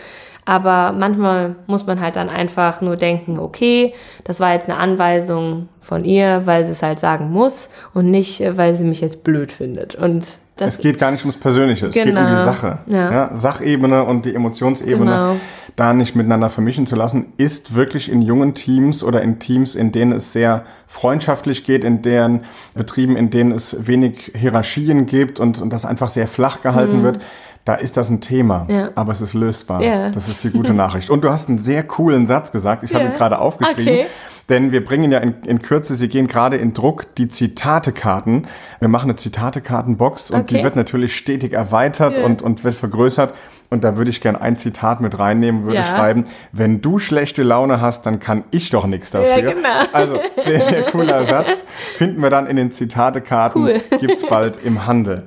[0.47, 5.67] Aber manchmal muss man halt dann einfach nur denken, okay, das war jetzt eine Anweisung
[5.81, 9.51] von ihr, weil sie es halt sagen muss und nicht, weil sie mich jetzt blöd
[9.51, 9.95] findet.
[9.95, 10.23] Und
[10.57, 12.05] das es geht gar nicht ums Persönliche, es genau.
[12.05, 12.43] geht um die genau.
[12.43, 12.79] Sache.
[12.87, 13.11] Ja.
[13.11, 13.35] ja.
[13.35, 15.35] Sachebene und die Emotionsebene genau.
[15.75, 19.91] da nicht miteinander vermischen zu lassen, ist wirklich in jungen Teams oder in Teams, in
[19.91, 22.41] denen es sehr freundschaftlich geht, in deren
[22.73, 27.03] Betrieben, in denen es wenig Hierarchien gibt und, und das einfach sehr flach gehalten mhm.
[27.03, 27.19] wird,
[27.67, 28.91] da ist das ein Thema, ja.
[28.95, 29.83] aber es ist lösbar.
[29.83, 30.09] Ja.
[30.09, 31.09] Das ist die gute Nachricht.
[31.09, 32.99] Und du hast einen sehr coolen Satz gesagt, ich ja.
[32.99, 33.83] habe ihn gerade aufgeschrieben.
[33.83, 34.05] Okay.
[34.49, 38.47] Denn wir bringen ja in, in Kürze, sie gehen gerade in Druck, die Zitatekarten.
[38.79, 40.57] Wir machen eine Zitatekartenbox und okay.
[40.57, 43.33] die wird natürlich stetig erweitert und, und wird vergrößert.
[43.69, 45.83] Und da würde ich gerne ein Zitat mit reinnehmen, würde ja.
[45.83, 49.37] schreiben, wenn du schlechte Laune hast, dann kann ich doch nichts dafür.
[49.37, 49.69] Ja, genau.
[49.91, 51.65] Also sehr, sehr cooler Satz.
[51.97, 53.81] Finden wir dann in den Zitatekarten, cool.
[53.99, 55.23] gibt's bald im Handel.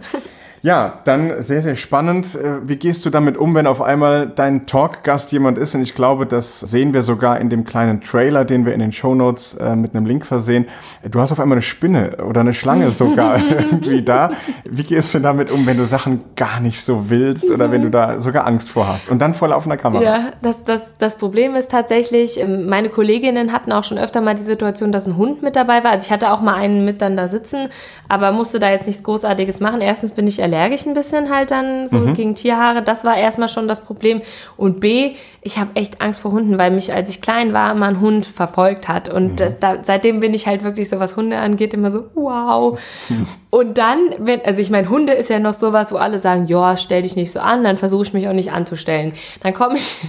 [0.62, 2.34] Ja, dann sehr, sehr spannend.
[2.34, 5.74] Äh, wie gehst du damit um, wenn auf einmal dein Talkgast jemand ist?
[5.74, 8.92] Und ich glaube, das sehen wir sogar in dem kleinen Trailer, den wir in den
[8.92, 10.66] Shownotes äh, mit einem Link versehen.
[11.10, 14.32] Du hast auf einmal eine Spinne oder eine Schlange sogar irgendwie da.
[14.64, 17.90] Wie gehst du damit um, wenn du Sachen gar nicht so willst oder wenn du
[17.90, 19.08] da sogar Angst vor hast?
[19.08, 20.02] Und dann vor laufender Kamera.
[20.02, 24.34] Ja, das, das, das Problem ist tatsächlich, ähm, meine Kolleginnen hatten auch schon öfter mal
[24.34, 25.92] die Situation, dass ein Hund mit dabei war.
[25.92, 27.68] Also ich hatte auch mal einen mit dann da sitzen,
[28.08, 29.80] aber musste da jetzt nichts Großartiges machen.
[29.80, 32.14] Erstens bin ich allergisch ein bisschen halt dann so mhm.
[32.14, 32.82] gegen Tierhaare.
[32.82, 34.20] Das war erstmal schon das Problem.
[34.56, 37.88] Und B, ich habe echt Angst vor Hunden, weil mich, als ich klein war, mal
[37.88, 39.08] ein Hund verfolgt hat.
[39.08, 39.36] Und mhm.
[39.36, 42.78] das, da, seitdem bin ich halt wirklich so, was Hunde angeht, immer so, wow.
[43.08, 43.26] Mhm.
[43.50, 46.76] Und dann, wenn, also ich meine, Hunde ist ja noch sowas, wo alle sagen, ja,
[46.76, 49.14] stell dich nicht so an, dann versuche ich mich auch nicht anzustellen.
[49.42, 50.02] Dann komme ich,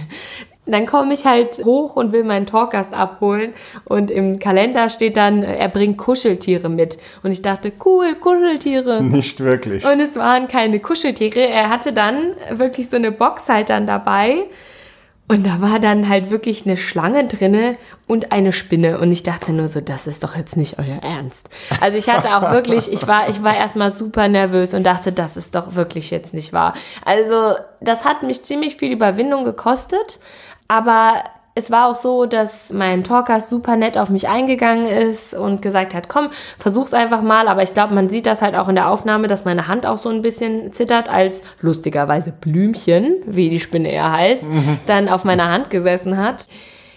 [0.64, 3.52] dann komme ich halt hoch und will meinen Talkgast abholen
[3.84, 6.98] und im Kalender steht dann, er bringt Kuscheltiere mit.
[7.24, 9.02] Und ich dachte, cool, Kuscheltiere.
[9.02, 9.84] Nicht wirklich.
[9.84, 11.40] Und es waren keine Kuscheltiere.
[11.40, 14.44] Er hatte dann wirklich so eine Box halt dann dabei.
[15.28, 18.98] Und da war dann halt wirklich eine Schlange drinne und eine Spinne.
[18.98, 21.48] Und ich dachte nur so, das ist doch jetzt nicht euer Ernst.
[21.80, 25.36] Also ich hatte auch wirklich, ich war, ich war erstmal super nervös und dachte, das
[25.36, 26.74] ist doch wirklich jetzt nicht wahr.
[27.04, 30.20] Also das hat mich ziemlich viel Überwindung gekostet.
[30.72, 35.60] Aber es war auch so, dass mein Talker super nett auf mich eingegangen ist und
[35.60, 37.46] gesagt hat, komm, versuch's einfach mal.
[37.46, 39.98] Aber ich glaube, man sieht das halt auch in der Aufnahme, dass meine Hand auch
[39.98, 44.78] so ein bisschen zittert, als lustigerweise Blümchen, wie die Spinne eher heißt, mhm.
[44.86, 46.46] dann auf meiner Hand gesessen hat.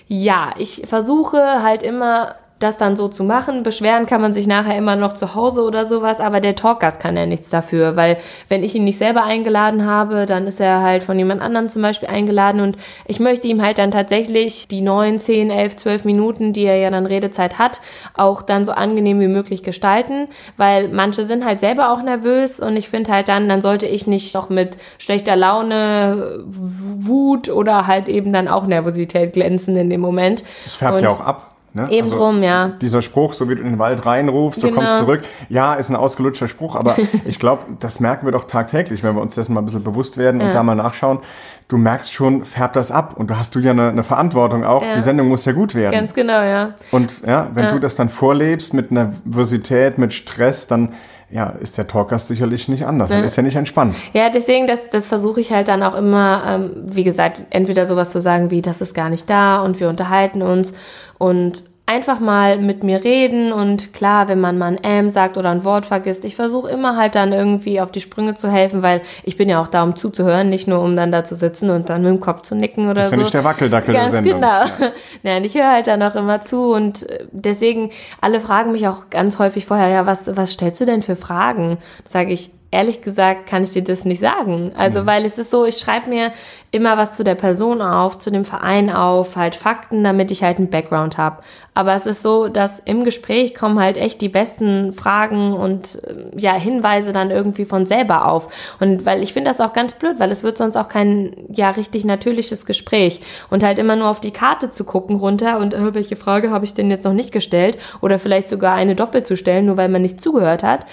[0.08, 3.64] Ja, ich versuche halt immer das dann so zu machen.
[3.64, 7.18] Beschweren kann man sich nachher immer noch zu Hause oder sowas, aber der Talkgast kann
[7.18, 11.04] ja nichts dafür, weil wenn ich ihn nicht selber eingeladen habe, dann ist er halt
[11.04, 15.20] von jemand anderem zum Beispiel eingeladen und ich möchte ihm halt dann tatsächlich die neun,
[15.20, 17.82] zehn, elf, zwölf Minuten, die er ja dann Redezeit hat,
[18.14, 22.78] auch dann so angenehm wie möglich gestalten, weil manche sind halt selber auch nervös und
[22.78, 28.08] ich finde halt dann, dann sollte ich nicht noch mit schlechter Laune, Wut oder halt
[28.08, 30.44] eben dann auch Nervosität glänzen in dem Moment.
[30.64, 31.55] Das färbt und ja auch ab.
[31.76, 31.92] Ne?
[31.92, 32.70] Eben drum, ja.
[32.82, 34.80] Dieser Spruch, so wie du in den Wald reinrufst, so Genau.
[34.80, 35.24] kommst zurück.
[35.50, 39.22] Ja, ist ein ausgelutschter Spruch, aber ich glaube, das merken wir doch tagtäglich, wenn wir
[39.22, 40.54] uns dessen mal ein bisschen bewusst werden und Ja.
[40.54, 41.20] da mal nachschauen.
[41.68, 44.84] Du merkst schon, färbt das ab und da hast du ja eine, eine Verantwortung auch.
[44.84, 44.96] Ja.
[44.96, 45.92] Die Sendung muss ja gut werden.
[45.94, 46.76] Ganz genau, ja.
[46.92, 47.72] und ja, wenn Ja.
[47.74, 50.94] du das dann vorlebst mit Nervosität, mit Stress, dann
[51.32, 53.10] ja, ist der Talkgast sicherlich nicht anders.
[53.10, 53.26] Dann Ja.
[53.26, 53.96] ist er nicht entspannt.
[54.14, 58.12] Ja, deswegen, das, das versuche ich halt dann auch immer, ähm, wie gesagt, entweder sowas
[58.12, 60.74] zu sagen wie, das ist gar nicht da und wir unterhalten uns
[61.18, 65.52] und einfach mal mit mir reden und klar, wenn man mal ein Ähm sagt oder
[65.52, 69.02] ein Wort vergisst, ich versuche immer halt dann irgendwie auf die Sprünge zu helfen, weil
[69.24, 71.90] ich bin ja auch da, um zuzuhören, nicht nur um dann da zu sitzen und
[71.90, 73.18] dann mit dem Kopf zu nicken oder Ist so.
[73.18, 74.42] ja nicht der Wackeldackel Ganz der Sendung.
[74.42, 74.64] genau.
[75.24, 79.12] Nein, ich höre halt dann auch immer zu und äh, deswegen, alle fragen mich auch
[79.12, 81.78] ganz häufig vorher, ja, was, was stellst du denn für Fragen?
[82.08, 84.72] Sage ich, ehrlich gesagt, kann ich dir das nicht sagen.
[84.76, 85.06] Also, Mhm.
[85.06, 86.32] weil es ist so, ich schreibe mir
[86.76, 90.58] immer was zu der Person auf, zu dem Verein auf, halt Fakten, damit ich halt
[90.58, 91.38] einen Background habe.
[91.74, 96.16] Aber es ist so, dass im Gespräch kommen halt echt die besten Fragen und äh,
[96.38, 98.50] ja, Hinweise dann irgendwie von selber auf.
[98.80, 101.70] Und weil ich finde das auch ganz blöd, weil es wird sonst auch kein ja
[101.70, 103.22] richtig natürliches Gespräch.
[103.50, 106.66] Und halt immer nur auf die Karte zu gucken runter und äh, welche Frage habe
[106.66, 109.90] ich denn jetzt noch nicht gestellt oder vielleicht sogar eine doppelt zu stellen, nur weil
[109.90, 110.86] man nicht zugehört hat,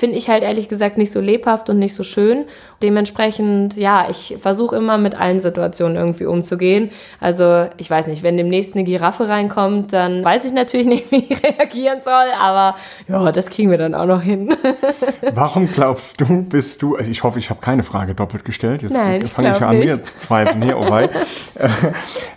[0.00, 2.46] finde ich halt ehrlich gesagt nicht so lebhaft und nicht so schön.
[2.82, 6.90] Dementsprechend, ja, ich versuche immer mit allen Situationen irgendwie umzugehen.
[7.20, 11.26] Also ich weiß nicht, wenn demnächst eine Giraffe reinkommt, dann weiß ich natürlich nicht, wie
[11.28, 12.76] ich reagieren soll, aber
[13.08, 14.54] ja, das kriegen wir dann auch noch hin.
[15.34, 18.92] Warum glaubst du, bist du, also ich hoffe, ich habe keine Frage doppelt gestellt, jetzt
[18.92, 21.08] ich fange ich glaub an mir zu zweifeln hier, oh wei.
[21.54, 21.68] Äh,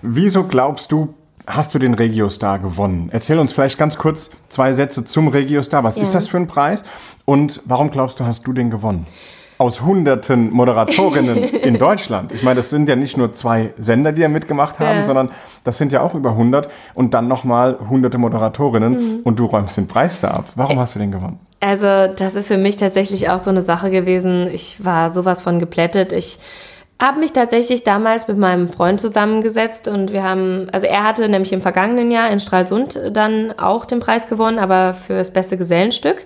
[0.02, 1.14] Wieso glaubst du,
[1.48, 3.10] hast du den Regiostar gewonnen?
[3.12, 5.84] Erzähl uns vielleicht ganz kurz zwei Sätze zum Regiostar.
[5.84, 6.20] Was ist Ja.
[6.20, 6.84] das für ein Preis
[7.26, 9.06] und warum glaubst du, hast du den gewonnen?
[9.58, 12.32] Aus hunderten Moderatorinnen in Deutschland.
[12.32, 15.06] Ich meine, das sind ja nicht nur zwei Sender, die ja mitgemacht haben, Ja.
[15.06, 15.30] sondern
[15.64, 19.20] das sind ja auch über 100 und dann nochmal hunderte Moderatorinnen Mhm.
[19.24, 20.46] und du räumst den Preis da ab.
[20.56, 21.40] Warum hast du den gewonnen?
[21.60, 24.48] Also, das ist für mich tatsächlich auch so eine Sache gewesen.
[24.52, 26.12] Ich war sowas von geplättet.
[26.12, 26.40] Ich
[27.02, 31.52] habe mich tatsächlich damals mit meinem Freund zusammengesetzt und wir haben, also er hatte nämlich
[31.54, 36.26] im vergangenen Jahr in Stralsund dann auch den Preis gewonnen, aber für das beste Gesellenstück.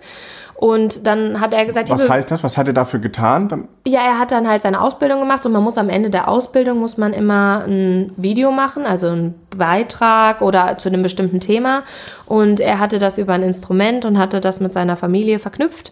[0.58, 2.44] Und dann hat er gesagt, Was "Liebe- heißt das?
[2.44, 3.68] Was hat er dafür getan?
[3.88, 6.80] ja, er hat dann halt seine Ausbildung gemacht und man muss am Ende der Ausbildung
[6.80, 11.84] muss man immer ein Video machen, also einen Beitrag oder zu einem bestimmten Thema.
[12.26, 15.92] Und er hatte das über ein Instrument und hatte das mit seiner Familie verknüpft.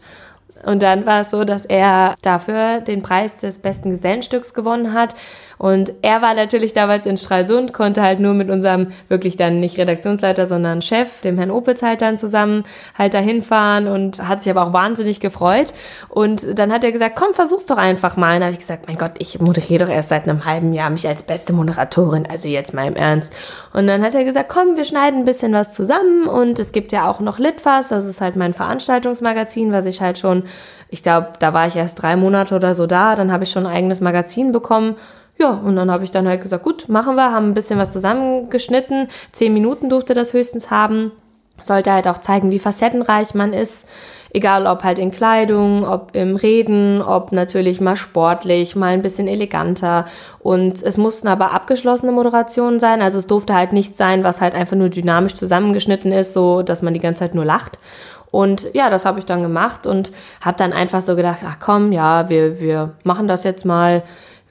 [0.66, 5.14] Und dann war es so, dass er dafür den Preis des besten Gesellenstücks gewonnen hat.
[5.58, 9.78] Und er war natürlich damals in Stralsund, konnte halt nur mit unserem wirklich dann nicht
[9.78, 12.64] Redaktionsleiter, sondern Chef, dem Herrn Opitz halt dann zusammen
[12.98, 15.74] halt dahin fahren und hat sich aber auch wahnsinnig gefreut.
[16.10, 18.38] Und dann hat er gesagt, komm, versuch's doch einfach mal.
[18.38, 21.08] Und habe ich gesagt, mein Gott, ich moderiere doch erst seit einem halben Jahr mich
[21.08, 23.34] als beste Moderatorin, also jetzt mal im Ernst.
[23.74, 26.92] Und dann hat er gesagt, komm, wir schneiden ein bisschen was zusammen und es gibt
[26.92, 30.44] ja auch noch Litfass, das ist halt mein Veranstaltungsmagazin, was ich halt schon,
[30.90, 33.66] ich glaube, da war ich erst drei Monate oder so da, dann habe ich schon
[33.66, 34.96] ein eigenes Magazin bekommen.
[35.38, 37.92] Ja, und dann habe ich dann halt gesagt, gut, machen wir, haben ein bisschen was
[37.92, 39.10] zusammengeschnitten.
[39.34, 41.12] Zehn Minuten durfte das höchstens haben.
[41.64, 43.88] Sollte halt auch zeigen, wie facettenreich man ist.
[44.32, 49.28] Egal ob halt in Kleidung, ob im Reden, ob natürlich mal sportlich, mal ein bisschen
[49.28, 50.06] eleganter.
[50.40, 53.02] Und es mussten aber abgeschlossene Moderationen sein.
[53.02, 56.82] Also es durfte halt nichts sein, was halt einfach nur dynamisch zusammengeschnitten ist, so dass
[56.82, 57.78] man die ganze Zeit nur lacht.
[58.32, 61.94] Und ja, das habe ich dann gemacht und habe dann einfach so gedacht, ach komm,
[61.94, 64.04] ja, wir, wir machen das jetzt mal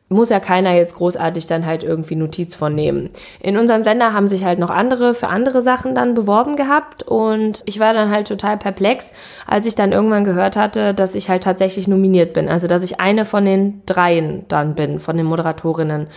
[0.08, 3.10] muss ja keiner jetzt großartig dann halt irgendwie Notiz von nehmen.
[3.40, 7.62] In unserem Sender haben sich halt noch andere für andere Sachen dann beworben gehabt und
[7.64, 9.12] ich war dann halt total perplex,
[9.46, 12.48] als ich dann irgendwann gehört hatte, dass ich halt tatsächlich nominiert bin.
[12.48, 16.08] Also, dass ich eine von den dreien dann bin, von den Moderatorinnen.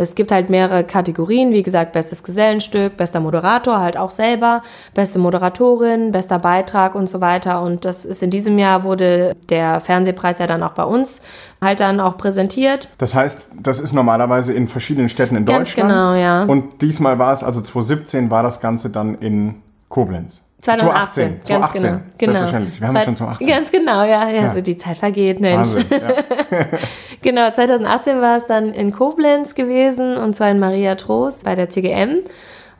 [0.00, 4.62] Es gibt halt mehrere Kategorien, wie gesagt, bestes Gesellenstück, bester Moderator halt auch selber,
[4.94, 7.60] beste Moderatorin, bester Beitrag und so weiter.
[7.60, 11.20] Und das ist in diesem Jahr wurde der Fernsehpreis ja dann auch bei uns
[11.60, 12.88] halt dann auch präsentiert.
[12.96, 15.90] Das heißt, das ist normalerweise in verschiedenen Städten in Ganz Deutschland.
[15.90, 16.44] genau, ja.
[16.44, 19.56] Und diesmal war es, also 2017 war das Ganze dann in
[19.90, 20.44] Koblenz.
[20.60, 22.00] 2018, 2018, ganz genau.
[22.18, 22.32] genau.
[22.32, 22.80] Selbstverständlich.
[22.80, 23.48] Wir haben ja schon 2018.
[23.48, 24.54] Ganz genau, ja, ja, Ja.
[24.54, 25.74] So die Zeit vergeht, Mensch.
[25.74, 26.66] Wahnsinn, ja.
[27.22, 31.68] Genau, 2018 war es dann in Koblenz gewesen und zwar in Maria Trost bei der
[31.68, 32.20] CGM.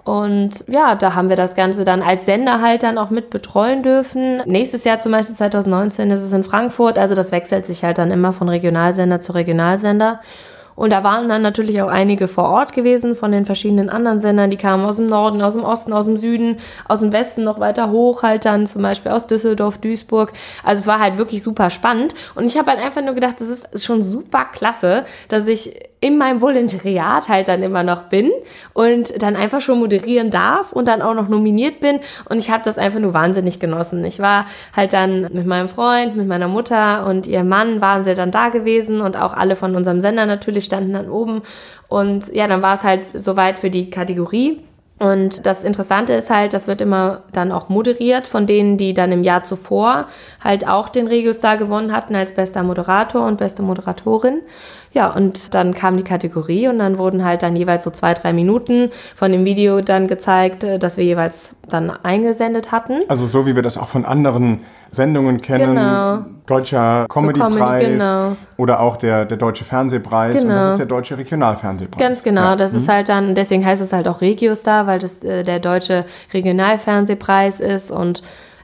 [0.04, 3.82] Und ja, da haben wir das Ganze dann als Sender halt dann auch mit betreuen
[3.82, 4.42] dürfen.
[4.46, 6.98] Nächstes Jahr zum Beispiel 2019 ist es in Frankfurt.
[6.98, 10.20] Also das wechselt sich halt dann immer von Regionalsender zu Regionalsender.
[10.80, 14.48] Und da waren dann natürlich auch einige vor Ort gewesen von den verschiedenen anderen Sendern.
[14.48, 16.56] Die kamen aus dem Norden, aus dem Osten, aus dem Süden,
[16.88, 20.32] aus dem Westen noch weiter hoch, halt dann zum Beispiel aus Düsseldorf, Duisburg.
[20.64, 22.14] Also es war halt wirklich super spannend.
[22.34, 26.16] Und ich habe halt einfach nur gedacht, das ist schon super klasse, dass ich in
[26.16, 28.30] meinem Volontariat halt dann immer noch bin
[28.72, 32.00] und dann einfach schon moderieren darf und dann auch noch nominiert bin.
[32.28, 34.02] Und ich habe das einfach nur wahnsinnig genossen.
[34.06, 38.14] Ich war halt dann mit meinem Freund, mit meiner Mutter und ihrem Mann waren wir
[38.14, 41.42] dann da gewesen und auch alle von unserem Sender natürlich standen dann oben.
[41.88, 44.60] Und ja, dann war es halt soweit für die Kategorie.
[45.00, 49.10] Und das Interessante ist halt, das wird immer dann auch moderiert von denen, die dann
[49.12, 50.08] im Jahr zuvor
[50.44, 54.42] halt auch den Regiostar gewonnen hatten als bester Moderator und beste Moderatorin.
[54.92, 58.34] Ja, und dann kam die Kategorie und dann wurden halt dann jeweils so zwei, drei
[58.34, 63.00] Minuten von dem Video dann gezeigt, äh, das wir jeweils dann eingesendet hatten.
[63.08, 65.76] Also so wie wir das auch von anderen Sendungen kennen.
[65.76, 66.24] Genau.
[66.46, 68.36] Deutscher Comedypreis Comedy, genau.
[68.56, 70.46] oder auch der, der Deutsche Fernsehpreis genau.
[70.46, 72.00] und das ist der Deutsche Regionalfernsehpreis.
[72.00, 72.56] Ganz genau, ja.
[72.56, 72.78] das mhm.
[72.78, 77.60] ist halt dann, deswegen heißt es halt auch Regiostar, weil das äh, der Deutsche Regionalfernsehpreis
[77.60, 78.22] ist und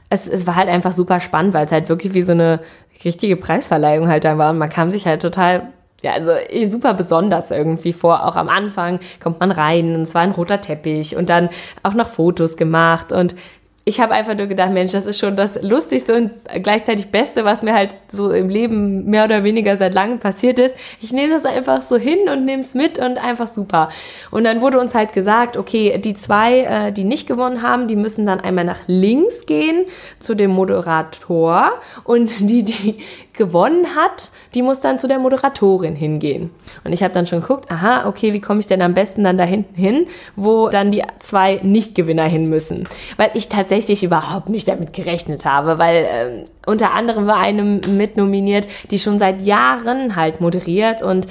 [0.09, 2.59] es, es war halt einfach super spannend, weil es halt wirklich wie so eine
[3.05, 5.69] richtige Preisverleihung halt da war und man kam sich halt total
[6.03, 8.25] ja, also eh, super besonders irgendwie vor.
[8.25, 11.49] Auch am Anfang kommt man rein und es war ein roter Teppich und dann
[11.81, 13.35] auch noch Fotos gemacht und
[13.87, 17.61] ich habe einfach nur gedacht, Mensch, das ist schon das Lustigste und gleichzeitig Beste, was
[17.61, 20.75] mir halt so im Leben mehr oder weniger seit langem passiert ist.
[20.99, 23.87] Ich nehme das einfach so hin und nehme es mit und einfach super.
[24.29, 27.95] Und dann wurde uns halt gesagt, okay, die zwei, äh, die nicht gewonnen haben, die
[27.95, 29.85] müssen dann einmal nach links gehen
[30.19, 31.71] zu dem Moderator
[32.03, 32.99] und die, die
[33.37, 36.49] gewonnen hat, die muss dann zu der Moderatorin hingehen.
[36.83, 39.37] Und ich habe dann schon geguckt, aha, okay, wie komme ich denn am besten dann
[39.37, 42.87] da hinten hin, wo dann die zwei Nichtgewinner hin müssen.
[43.15, 48.67] Weil ich tatsächlich überhaupt nicht damit gerechnet habe, weil äh, unter anderem war eine mitnominiert,
[48.91, 51.27] die schon seit Jahren halt moderiert und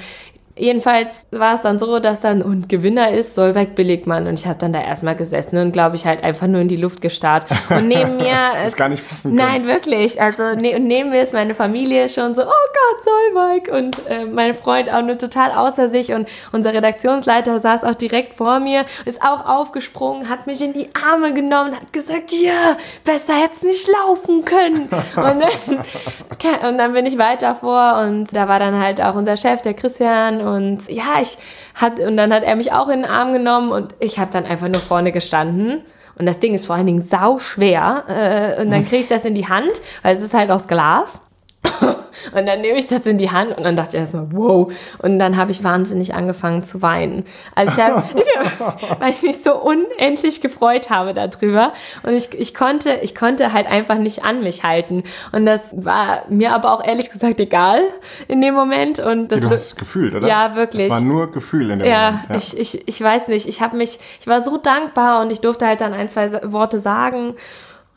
[0.57, 4.57] Jedenfalls war es dann so, dass dann und Gewinner ist Solveig Billigmann und ich habe
[4.59, 7.87] dann da erstmal gesessen und glaube ich halt einfach nur in die Luft gestarrt und
[7.87, 9.49] neben mir ist gar nicht fassen können.
[9.49, 10.21] Nein, wirklich.
[10.21, 14.25] Also ne, und neben mir ist meine Familie schon so, oh Gott, Solveig und äh,
[14.25, 18.85] mein Freund auch nur total außer sich und unser Redaktionsleiter saß auch direkt vor mir,
[19.05, 23.87] ist auch aufgesprungen, hat mich in die Arme genommen, hat gesagt, ja, besser hätte nicht
[23.87, 24.89] laufen können.
[25.15, 29.37] und, dann, und dann bin ich weiter vor und da war dann halt auch unser
[29.37, 31.37] Chef, der Christian und ja, ich
[31.75, 34.45] hat und dann hat er mich auch in den Arm genommen und ich habe dann
[34.45, 35.81] einfach nur vorne gestanden.
[36.17, 38.03] Und das Ding ist vor allen Dingen sau schwer.
[38.07, 41.21] Äh, und dann kriege ich das in die Hand, weil es ist halt aus Glas.
[42.33, 44.71] Und dann nehme ich das in die Hand und dann dachte ich erstmal, wow.
[44.99, 47.25] Und dann habe ich wahnsinnig angefangen zu weinen.
[47.55, 48.03] Also ich habe,
[48.59, 51.73] hab, weil ich mich so unendlich gefreut habe darüber.
[52.03, 55.03] Und ich, ich konnte, ich konnte halt einfach nicht an mich halten.
[55.31, 57.81] Und das war mir aber auch ehrlich gesagt egal
[58.27, 58.99] in dem Moment.
[58.99, 60.27] Und das du hast es gefühlt, oder?
[60.27, 60.85] Ja, wirklich.
[60.85, 62.29] Es war nur Gefühl in dem ja, Moment.
[62.29, 63.47] Ja, ich, ich, ich weiß nicht.
[63.47, 66.79] Ich habe mich, ich war so dankbar und ich durfte halt dann ein, zwei Worte
[66.79, 67.35] sagen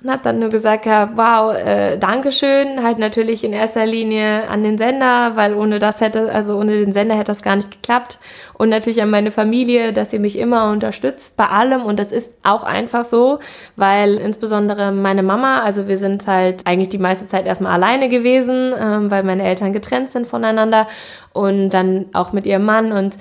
[0.02, 4.62] und hat dann nur gesagt, ja, wow, äh, Dankeschön, halt natürlich in erster Linie an
[4.62, 8.18] den Sender, weil ohne das hätte, also ohne den Sender hätte das gar nicht geklappt.
[8.54, 11.82] Und natürlich an meine Familie, dass ihr mich immer unterstützt bei allem.
[11.82, 13.38] Und das ist auch einfach so,
[13.76, 18.72] weil insbesondere meine Mama, also wir sind halt eigentlich die meiste Zeit erstmal alleine gewesen,
[18.78, 20.88] ähm, weil meine Eltern getrennt sind voneinander
[21.32, 23.16] und dann auch mit ihrem Mann und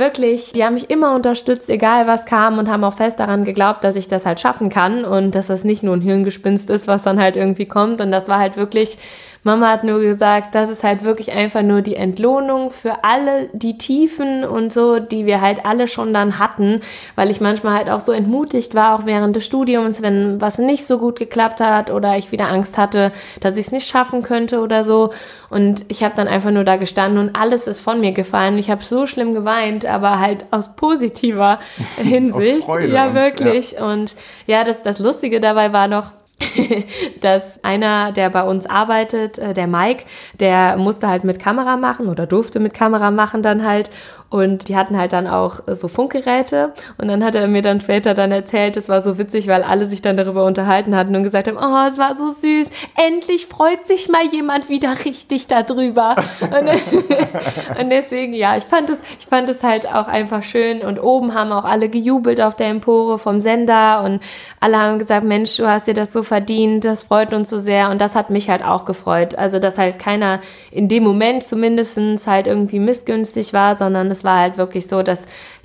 [0.00, 3.84] wirklich, die haben mich immer unterstützt, egal was kam und haben auch fest daran geglaubt,
[3.84, 7.04] dass ich das halt schaffen kann und dass das nicht nur ein Hirngespinst ist, was
[7.04, 8.00] dann halt irgendwie kommt.
[8.00, 8.98] Und das war halt wirklich
[9.42, 13.78] Mama hat nur gesagt, das ist halt wirklich einfach nur die Entlohnung für alle die
[13.78, 16.82] Tiefen und so, die wir halt alle schon dann hatten,
[17.16, 20.86] weil ich manchmal halt auch so entmutigt war, auch während des Studiums, wenn was nicht
[20.86, 24.60] so gut geklappt hat oder ich wieder Angst hatte, dass ich es nicht schaffen könnte
[24.60, 25.12] oder so.
[25.48, 28.58] Und ich habe dann einfach nur da gestanden und alles ist von mir gefallen.
[28.58, 31.58] Ich habe so schlimm geweint, aber halt aus positiver
[31.96, 32.68] Hinsicht.
[32.68, 33.72] aus ja, wirklich.
[33.72, 33.92] Und, ja.
[33.92, 34.14] und
[34.46, 36.12] ja, das, das Lustige dabei war noch,
[37.20, 40.04] dass einer, der bei uns arbeitet, äh, der Mike,
[40.38, 43.90] der musste halt mit Kamera machen oder durfte mit Kamera machen dann halt.
[44.30, 46.72] Und die hatten halt dann auch so Funkgeräte.
[46.98, 49.86] Und dann hat er mir dann später dann erzählt, es war so witzig, weil alle
[49.86, 52.70] sich dann darüber unterhalten hatten und gesagt haben, oh, es war so süß.
[53.08, 56.14] Endlich freut sich mal jemand wieder richtig darüber.
[56.42, 56.50] und,
[57.80, 60.82] und deswegen, ja, ich fand es, ich fand es halt auch einfach schön.
[60.82, 64.20] Und oben haben auch alle gejubelt auf der Empore vom Sender und
[64.60, 67.90] alle haben gesagt, Mensch, du hast dir das so verdient, das freut uns so sehr.
[67.90, 69.34] Und das hat mich halt auch gefreut.
[69.34, 70.38] Also, dass halt keiner
[70.70, 75.02] in dem Moment zumindestens halt irgendwie missgünstig war, sondern es es war halt wirklich so,
[75.02, 75.22] dass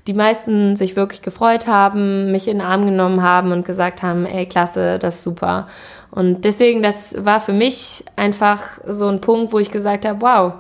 [0.08, 4.26] die meisten sich wirklich gefreut haben, mich in den Arm genommen haben und gesagt haben,
[4.26, 5.68] ey, klasse, das ist super.
[6.12, 10.54] Und deswegen, das war für mich einfach so ein Punkt, wo ich gesagt habe, wow,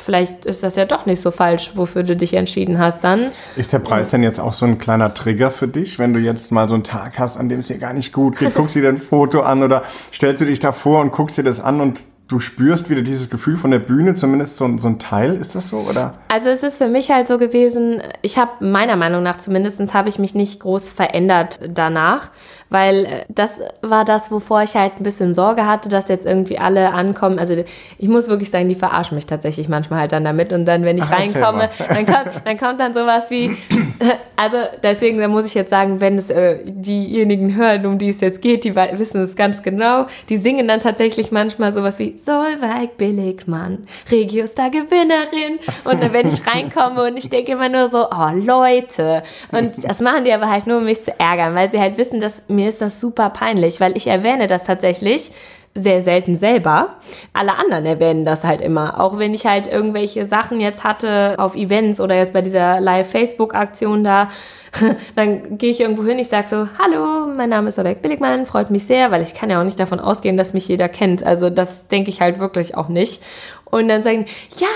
[0.00, 3.30] vielleicht ist das ja doch nicht so falsch, wofür du dich entschieden hast dann.
[3.56, 6.50] Ist der Preis denn jetzt auch so ein kleiner Trigger für dich, wenn du jetzt
[6.50, 8.54] mal so einen Tag hast, an dem es dir gar nicht gut geht?
[8.56, 9.82] Guckst du dir ein Foto an oder
[10.12, 13.56] stellst du dich davor und guckst dir das an und du spürst wieder dieses Gefühl
[13.56, 16.14] von der Bühne, zumindest so, so ein Teil, ist das so, oder?
[16.28, 20.10] Also es ist für mich halt so gewesen, ich habe meiner Meinung nach zumindestens habe
[20.10, 22.30] ich mich nicht groß verändert danach
[22.70, 23.50] weil äh, das
[23.82, 27.38] war das, wovor ich halt ein bisschen Sorge hatte, dass jetzt irgendwie alle ankommen.
[27.38, 27.64] Also
[27.98, 30.98] ich muss wirklich sagen, die verarschen mich tatsächlich manchmal halt dann damit und dann, wenn
[30.98, 33.56] ich Ach, reinkomme, dann kommt, dann kommt dann sowas wie,
[34.36, 38.20] also deswegen, da muss ich jetzt sagen, wenn es äh, diejenigen hören, um die es
[38.20, 42.96] jetzt geht, die wissen es ganz genau, die singen dann tatsächlich manchmal sowas wie Solveig
[42.96, 45.58] Billigmann, Regiostar Gewinnerin.
[45.84, 49.22] Und dann, wenn ich reinkomme und ich denke immer nur so, oh Leute.
[49.52, 52.20] Und das machen die aber halt nur, um mich zu ärgern, weil sie halt wissen,
[52.20, 55.32] dass mir ist das super peinlich, weil ich erwähne das tatsächlich
[55.74, 56.96] sehr selten selber.
[57.32, 59.00] Alle anderen erwähnen das halt immer.
[59.00, 64.04] Auch wenn ich halt irgendwelche Sachen jetzt hatte auf Events oder jetzt bei dieser Live-Facebook-Aktion
[64.04, 64.28] da,
[65.16, 68.70] dann gehe ich irgendwo hin, ich sage so, hallo, mein Name ist Oleg Billigmann, freut
[68.70, 71.24] mich sehr, weil ich kann ja auch nicht davon ausgehen, dass mich jeder kennt.
[71.24, 73.22] Also das denke ich halt wirklich auch nicht.
[73.70, 74.26] Und dann sagen,
[74.58, 74.66] ja,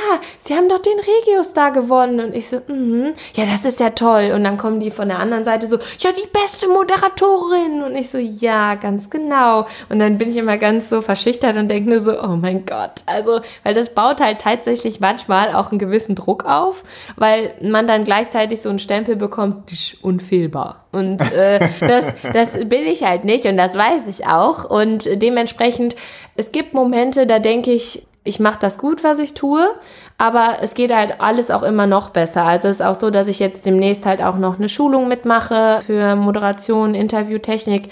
[0.45, 2.21] sie haben doch den Regiostar gewonnen.
[2.21, 4.33] Und ich so, mhm, ja, das ist ja toll.
[4.35, 7.83] Und dann kommen die von der anderen Seite so, ja, die beste Moderatorin.
[7.83, 9.67] Und ich so, ja, ganz genau.
[9.89, 12.93] Und dann bin ich immer ganz so verschüchtert und denke nur so, oh mein Gott.
[13.07, 16.85] Also, weil das baut halt tatsächlich manchmal auch einen gewissen Druck auf,
[17.17, 19.73] weil man dann gleichzeitig so einen Stempel bekommt,
[20.03, 20.85] unfehlbar.
[20.93, 24.69] Und äh, das, das bin ich halt nicht und das weiß ich auch.
[24.69, 25.97] Und dementsprechend,
[26.37, 29.69] es gibt Momente, da denke ich, ich mache das gut, was ich tue,
[30.17, 32.45] aber es geht halt alles auch immer noch besser.
[32.45, 35.81] Also es ist auch so, dass ich jetzt demnächst halt auch noch eine Schulung mitmache
[35.85, 37.89] für Moderation, Interviewtechnik,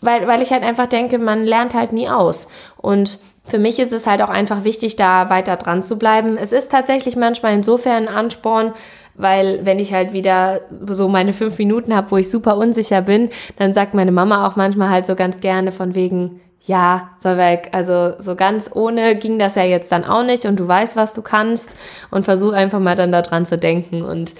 [0.00, 2.48] weil, weil ich halt einfach denke, man lernt halt nie aus.
[2.78, 6.38] Und für mich ist es halt auch einfach wichtig, da weiter dran zu bleiben.
[6.38, 8.72] Es ist tatsächlich manchmal insofern ein Ansporn,
[9.16, 13.28] weil wenn ich halt wieder so meine fünf Minuten habe, wo ich super unsicher bin,
[13.58, 17.70] dann sagt meine Mama auch manchmal halt so ganz gerne von wegen, ja, soll weg.
[17.72, 21.12] Also so ganz ohne ging das ja jetzt dann auch nicht und du weißt, was
[21.14, 21.70] du kannst
[22.10, 24.34] und versuch einfach mal dann daran zu denken und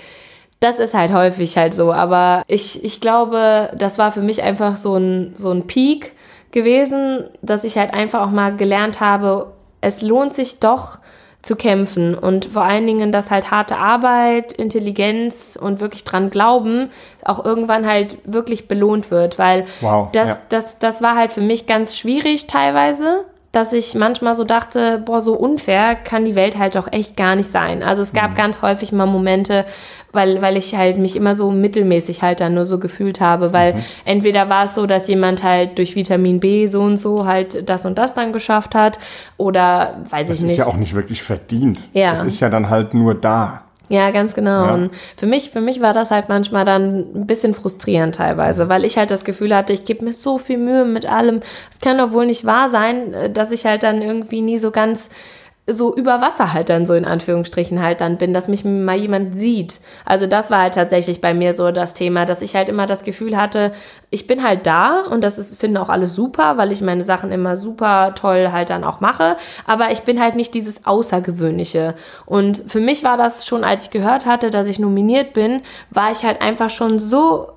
[0.60, 4.76] das ist halt häufig halt so, aber ich, ich glaube, das war für mich einfach
[4.76, 6.12] so ein, so ein Peak
[6.52, 9.52] gewesen, dass ich halt einfach auch mal gelernt habe,
[9.82, 10.98] es lohnt sich doch,
[11.44, 16.90] zu kämpfen und vor allen Dingen, dass halt harte Arbeit, Intelligenz und wirklich dran glauben
[17.24, 20.38] auch irgendwann halt wirklich belohnt wird, weil wow, das, ja.
[20.48, 23.24] das, das war halt für mich ganz schwierig teilweise,
[23.54, 27.36] dass ich manchmal so dachte, boah, so unfair kann die Welt halt doch echt gar
[27.36, 27.82] nicht sein.
[27.82, 28.34] Also es gab mhm.
[28.36, 29.64] ganz häufig mal Momente,
[30.12, 33.74] weil, weil ich halt mich immer so mittelmäßig halt dann nur so gefühlt habe, weil
[33.74, 33.84] mhm.
[34.04, 37.84] entweder war es so, dass jemand halt durch Vitamin B so und so halt das
[37.84, 38.98] und das dann geschafft hat
[39.36, 40.42] oder weiß das ich nicht.
[40.42, 41.78] Das ist ja auch nicht wirklich verdient.
[41.92, 42.12] Ja.
[42.12, 43.63] Es ist ja dann halt nur da.
[43.88, 44.66] Ja, ganz genau.
[44.66, 44.74] Ja.
[44.74, 48.84] Und für mich, für mich war das halt manchmal dann ein bisschen frustrierend teilweise, weil
[48.84, 51.40] ich halt das Gefühl hatte, ich gebe mir so viel Mühe mit allem.
[51.70, 54.70] Es kann doch wohl nicht wahr sein, äh, dass ich halt dann irgendwie nie so
[54.70, 55.10] ganz
[55.66, 59.38] so über Wasser halt dann so in Anführungsstrichen halt dann bin, dass mich mal jemand
[59.38, 59.80] sieht.
[60.04, 63.02] Also das war halt tatsächlich bei mir so das Thema, dass ich halt immer das
[63.02, 63.72] Gefühl hatte,
[64.10, 67.32] ich bin halt da und das ist, finden auch alle super, weil ich meine Sachen
[67.32, 71.94] immer super toll halt dann auch mache, aber ich bin halt nicht dieses Außergewöhnliche.
[72.26, 76.10] Und für mich war das schon, als ich gehört hatte, dass ich nominiert bin, war
[76.12, 77.48] ich halt einfach schon so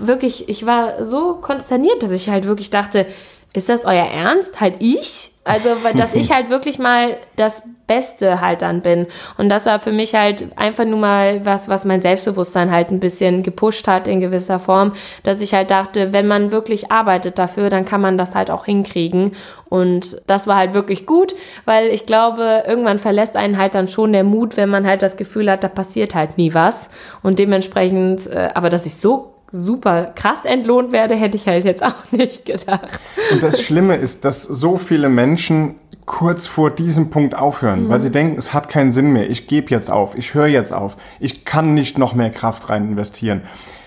[0.00, 3.06] wirklich, ich war so konsterniert, dass ich halt wirklich dachte,
[3.52, 4.60] ist das euer Ernst?
[4.60, 5.29] Halt ich?
[5.42, 9.06] Also, dass ich halt wirklich mal das Beste halt dann bin.
[9.38, 13.00] Und das war für mich halt einfach nur mal was, was mein Selbstbewusstsein halt ein
[13.00, 17.70] bisschen gepusht hat in gewisser Form, dass ich halt dachte, wenn man wirklich arbeitet dafür,
[17.70, 19.32] dann kann man das halt auch hinkriegen.
[19.68, 21.34] Und das war halt wirklich gut,
[21.64, 25.16] weil ich glaube, irgendwann verlässt einen halt dann schon der Mut, wenn man halt das
[25.16, 26.90] Gefühl hat, da passiert halt nie was.
[27.22, 31.82] Und dementsprechend, äh, aber dass ich so super krass entlohnt werde, hätte ich halt jetzt
[31.82, 33.00] auch nicht gedacht.
[33.32, 35.76] Und das Schlimme ist, dass so viele Menschen
[36.06, 37.88] kurz vor diesem Punkt aufhören, mhm.
[37.88, 40.72] weil sie denken, es hat keinen Sinn mehr, ich gebe jetzt auf, ich höre jetzt
[40.72, 43.42] auf, ich kann nicht noch mehr Kraft rein investieren.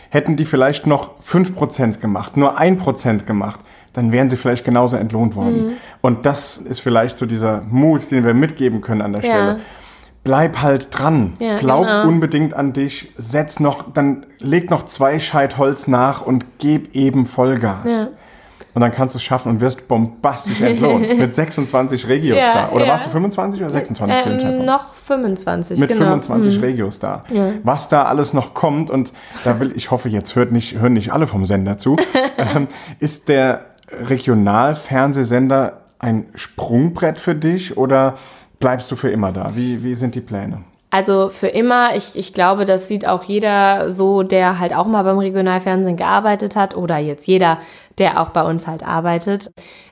[0.09, 3.59] Hätten die vielleicht noch fünf Prozent gemacht, nur ein Prozent gemacht,
[3.93, 5.67] dann wären sie vielleicht genauso entlohnt worden.
[5.67, 5.73] Mhm.
[6.01, 9.27] Und das ist vielleicht so dieser Mut, den wir mitgeben können an der ja.
[9.27, 9.59] Stelle
[10.23, 11.33] bleib halt dran.
[11.39, 12.07] Ja, Glaub genau.
[12.07, 13.11] unbedingt an dich.
[13.17, 17.89] Setz noch, dann leg noch zwei Scheit Holz nach und geb eben Vollgas.
[17.91, 18.07] Ja.
[18.73, 21.17] und dann kannst du es schaffen und wirst bombastisch entlohnt.
[21.19, 22.69] mit 26 Regios Ja, da.
[22.71, 22.91] Oder ja.
[22.91, 24.65] warst du 25 oder 26 zu dem Ähm, Zeitpunkt?
[24.65, 25.99] noch 25, mit genau.
[26.05, 27.23] 25 Regios da.
[27.63, 29.11] Was da alles noch kommt und
[29.43, 31.97] da will ich hoffe, jetzt hört nicht, hören nicht alle vom Sender zu,
[32.37, 32.67] ähm,
[32.99, 33.65] ist der
[34.57, 38.15] Regionalfernsehsender ein Sprungbrett für dich oder
[38.63, 39.51] bleibst du für immer da?
[39.55, 40.63] Wie, wie sind die Pläne?
[40.89, 45.03] Also für immer, ich, ich glaube, das sieht auch jeder so, der halt auch mal
[45.03, 47.59] beim Regionalfernsehen gearbeitet hat oder jetzt jeder,
[47.97, 49.51] der auch bei uns halt arbeitet.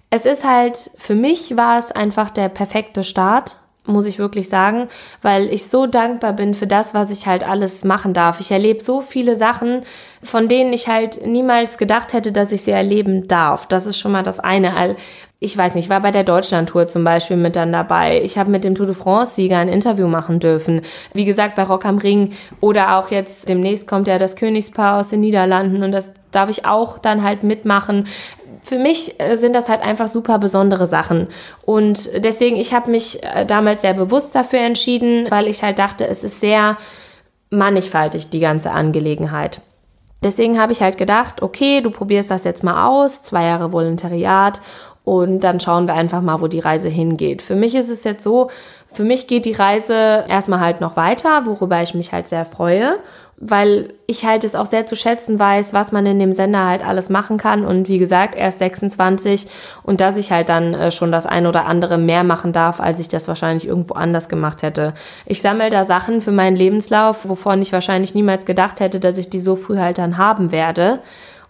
[0.09, 4.87] Es ist halt, für mich war es einfach der perfekte Start, muss ich wirklich sagen,
[5.21, 8.39] weil ich so dankbar bin für das, was ich halt alles machen darf.
[8.39, 9.81] Ich erlebe so viele Sachen,
[10.21, 13.65] von denen ich halt niemals gedacht hätte, dass ich sie erleben darf.
[13.65, 14.95] Das ist schon mal das eine.
[15.43, 18.21] Ich weiß nicht, ich war bei der Deutschlandtour zum Beispiel mit dann dabei.
[18.21, 20.83] Ich habe mit dem Tour de France-Sieger ein Interview machen dürfen.
[21.15, 25.07] Wie gesagt, bei Rock am Ring oder auch jetzt demnächst kommt ja das Königspaar aus
[25.07, 28.07] den Niederlanden und das darf ich auch dann halt mitmachen
[28.63, 31.27] für mich äh, sind das halt einfach super besondere Sachen.
[31.65, 36.07] Und deswegen, ich habe mich äh, damals sehr bewusst dafür entschieden, weil ich halt dachte,
[36.07, 36.77] es ist sehr
[37.49, 39.61] mannigfaltig, die ganze Angelegenheit.
[40.23, 44.61] Deswegen habe ich halt gedacht, okay, du probierst das jetzt mal aus, zwei Jahre Volontariat
[45.03, 47.41] und dann schauen wir einfach mal, wo die Reise hingeht.
[47.41, 48.49] Für mich ist es jetzt so,
[48.93, 52.97] für mich geht die Reise erstmal halt noch weiter, worüber ich mich halt sehr freue,
[53.37, 56.85] weil ich halt es auch sehr zu schätzen weiß, was man in dem Sender halt
[56.85, 59.47] alles machen kann und wie gesagt, erst 26
[59.81, 62.99] und dass ich halt dann äh, schon das ein oder andere mehr machen darf, als
[62.99, 64.93] ich das wahrscheinlich irgendwo anders gemacht hätte.
[65.25, 69.29] Ich sammle da Sachen für meinen Lebenslauf, wovon ich wahrscheinlich niemals gedacht hätte, dass ich
[69.29, 70.99] die so früh halt dann haben werde.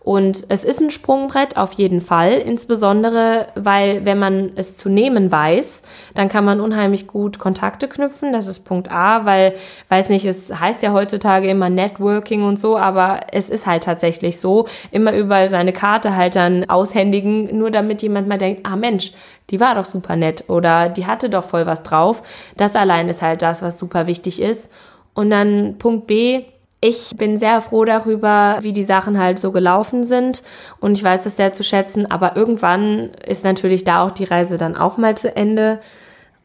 [0.04, 5.32] Und es ist ein Sprungbrett auf jeden Fall, insbesondere weil wenn man es zu nehmen
[5.32, 5.84] weiß,
[6.16, 8.34] dann kann man unheimlich gut Kontakte knüpfen.
[8.34, 9.54] Das ist Punkt A, weil,
[9.90, 14.40] weiß nicht, es heißt ja heutzutage immer Networking und so, aber es ist halt tatsächlich
[14.40, 19.12] so, immer überall seine Karte halt dann aushändigen, nur damit jemand mal denkt, ah Mensch,
[19.52, 22.24] die war doch super nett oder die hatte doch voll was drauf.
[22.58, 24.72] Das allein ist halt das, was super wichtig ist.
[25.14, 26.46] Und dann Punkt B,
[26.82, 30.42] ich bin sehr froh darüber, wie die Sachen halt so gelaufen sind
[30.80, 34.58] und ich weiß das sehr zu schätzen, aber irgendwann ist natürlich da auch die Reise
[34.58, 35.80] dann auch mal zu Ende.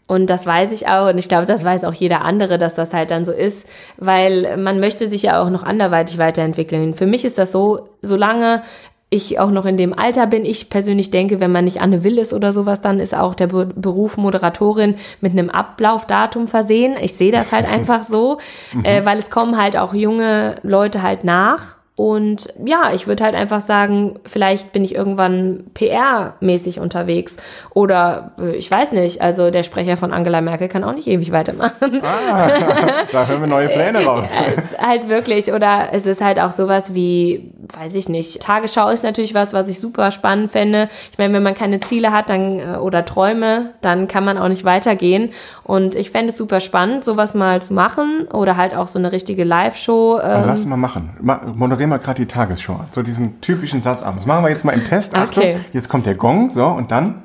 [0.08, 2.92] Und das weiß ich auch und ich glaube, das weiß auch jeder andere, dass das
[2.92, 3.66] halt dann so ist,
[3.96, 6.94] weil man möchte sich ja auch noch anderweitig weiterentwickeln.
[6.94, 8.62] Für mich ist das so, solange
[9.08, 10.44] ich auch noch in dem Alter bin.
[10.44, 13.46] Ich persönlich denke, wenn man nicht Anne Will ist oder sowas, dann ist auch der
[13.46, 16.96] Be Beruf Moderatorin mit einem Ablaufdatum versehen.
[17.00, 18.38] Ich sehe das halt einfach so,
[18.82, 21.76] äh, weil es kommen halt auch junge Leute halt nach.
[21.96, 27.38] Und ja, ich würde halt einfach sagen, vielleicht bin ich irgendwann PR-mäßig unterwegs.
[27.70, 31.32] Oder äh, ich weiß nicht, also der Sprecher von Angela Merkel kann auch nicht ewig
[31.32, 32.02] weitermachen.
[32.02, 32.48] Ah,
[33.12, 34.28] da hören wir neue Pläne raus.
[34.46, 38.90] Es ist halt wirklich, oder es ist halt auch sowas wie, weiß ich nicht, Tagesschau
[38.90, 40.90] ist natürlich was, was ich super spannend fände.
[41.12, 44.48] Ich meine, wenn man keine Ziele hat dann äh, oder Träume, dann kann man auch
[44.48, 45.30] nicht weitergehen.
[45.64, 49.12] Und ich fände es super spannend, sowas mal zu machen oder halt auch so eine
[49.12, 50.20] richtige Live-Show.
[50.20, 51.16] Ähm, lass mal machen.
[51.22, 51.40] Ma
[51.86, 52.80] moderier mal gerade die Tagesschau.
[52.92, 54.16] So diesen typischen Satz an.
[54.16, 55.14] Das machen wir jetzt mal im Test.
[55.14, 55.58] Achtung, Okay.
[55.72, 56.50] jetzt kommt der Gong.
[56.52, 57.22] So, und dann?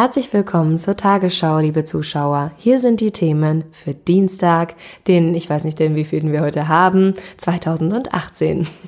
[0.00, 2.52] Herzlich willkommen zur Tagesschau, liebe Zuschauer.
[2.56, 4.76] Hier sind die Themen für Dienstag,
[5.08, 8.68] den, ich weiß nicht, den wievielten wir heute haben, 2018.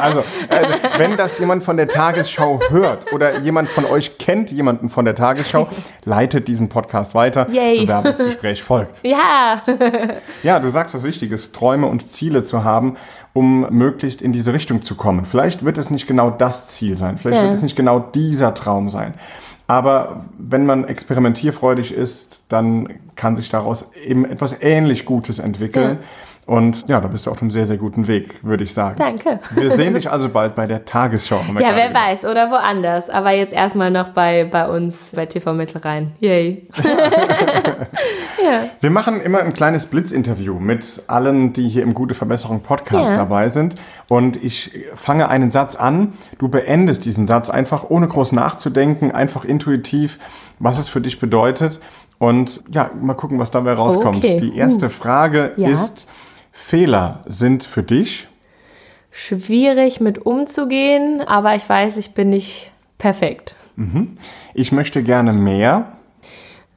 [0.00, 0.66] Also, äh,
[0.98, 5.14] wenn das jemand von der Tagesschau hört oder jemand von euch kennt jemanden von der
[5.14, 5.68] Tagesschau,
[6.04, 7.48] leitet diesen Podcast weiter.
[7.48, 7.82] Yay.
[7.82, 9.00] Bewerbungsgespräch folgt.
[9.04, 9.62] Ja,
[10.42, 12.96] Ja, du sagst was Wichtiges, Träume und Ziele zu haben,
[13.32, 15.24] um möglichst in diese Richtung zu kommen.
[15.24, 17.44] Vielleicht wird es nicht genau das Ziel sein, vielleicht Ja.
[17.44, 19.14] wird es nicht genau dieser Traum sein.
[19.70, 26.00] Aber wenn man experimentierfreudig ist, dann kann sich daraus eben etwas ähnlich Gutes entwickeln.
[26.44, 28.96] Und ja, da bist du auf einem sehr, sehr guten Weg, würde ich sagen.
[28.98, 29.38] danke.
[29.54, 31.40] Wir sehen dich also bald bei der Tagesschau.
[31.60, 33.08] Ja, wer weiß, oder woanders.
[33.08, 36.14] Aber jetzt erstmal noch bei, bei uns, bei TV Mittelrhein.
[36.18, 36.66] Yay.
[38.80, 43.18] Wir machen immer ein kleines Blitzinterview mit allen, die hier im Gute Verbesserung Podcast Ja.
[43.18, 43.74] dabei sind.
[44.08, 46.14] Und ich fange einen Satz an.
[46.38, 50.18] Du beendest diesen Satz einfach ohne groß nachzudenken, einfach intuitiv,
[50.58, 51.80] was es für dich bedeutet.
[52.18, 54.18] Und ja, mal gucken, was dabei rauskommt.
[54.18, 54.36] Okay.
[54.38, 54.90] Die erste Uh.
[54.90, 55.68] Frage Ja.
[55.68, 56.06] ist,
[56.52, 58.26] Fehler sind für dich?
[59.10, 63.56] Schwierig mit umzugehen, aber ich weiß, ich bin nicht perfekt.
[64.54, 65.92] Ich möchte gerne mehr.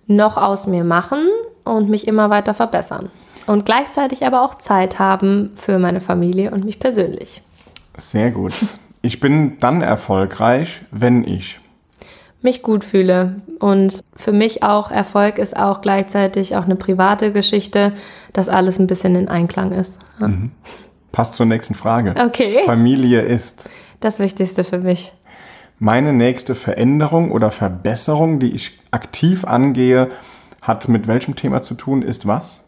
[0.07, 1.27] Noch aus mir machen
[1.63, 3.09] und mich immer weiter verbessern.
[3.47, 7.41] Und gleichzeitig aber auch Zeit haben für meine Familie und mich persönlich.
[7.97, 8.53] Sehr gut.
[9.01, 11.59] Ich bin dann erfolgreich, wenn ich.
[12.41, 13.41] Mich gut fühle.
[13.59, 17.93] Und für mich auch Erfolg ist auch gleichzeitig auch eine private Geschichte,
[18.31, 19.99] dass alles ein bisschen in Einklang ist.
[20.19, 20.31] Ja.
[21.11, 22.15] Passt zur nächsten Frage.
[22.17, 22.59] Okay.
[22.65, 23.69] Familie ist.
[23.99, 25.13] Das Wichtigste für mich.
[25.79, 30.09] Meine nächste Veränderung oder Verbesserung, die ich aktiv angehe,
[30.61, 32.63] hat mit welchem Thema zu tun, ist was?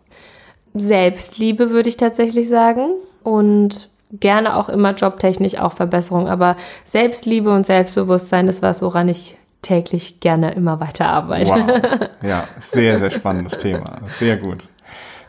[0.74, 2.90] Selbstliebe würde ich tatsächlich sagen
[3.24, 9.38] und gerne auch immer jobtechnisch auch Verbesserung, aber Selbstliebe und Selbstbewusstsein ist was, woran ich
[9.62, 11.52] täglich gerne immer weiter arbeite.
[11.52, 12.10] Wow.
[12.28, 14.02] Ja, sehr, sehr spannendes Thema.
[14.18, 14.68] Sehr gut.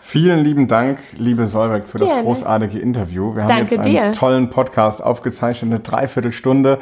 [0.01, 2.23] Vielen lieben Dank, liebe Solveig, für das Gerne.
[2.23, 3.35] großartige Interview.
[3.35, 4.13] Wir haben Danke jetzt einen dir.
[4.13, 6.79] tollen Podcast aufgezeichnet, eine Dreiviertelstunde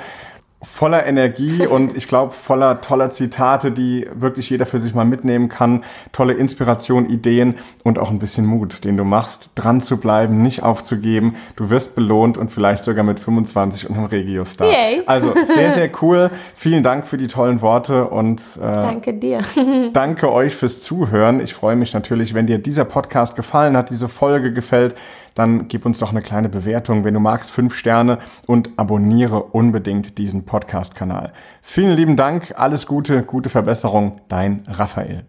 [0.65, 5.49] voller Energie und ich glaube voller toller Zitate, die wirklich jeder für sich mal mitnehmen
[5.49, 5.85] kann.
[6.13, 10.63] Tolle Inspiration, Ideen und auch ein bisschen Mut, den du machst, dran zu bleiben, nicht
[10.63, 11.37] aufzugeben.
[11.57, 14.69] Du wirst belohnt und vielleicht sogar mit 25 und einem Regio-Star.
[15.07, 16.31] Also sehr, sehr cool.
[16.55, 19.41] Vielen Dank für die tollen Worte und äh, danke dir.
[19.93, 21.41] danke euch fürs Zuhören.
[21.41, 24.95] Ich freue mich natürlich, wenn dir dieser Podcast gefallen hat, diese Folge gefällt
[25.35, 30.19] dann gib uns doch eine kleine Bewertung, wenn du magst, fünf Sterne und abonniere unbedingt
[30.19, 31.33] diesen Podcast-Kanal.
[31.63, 35.25] Vielen lieben Dank, alles Gute, gute Verbesserung, dein Raphael.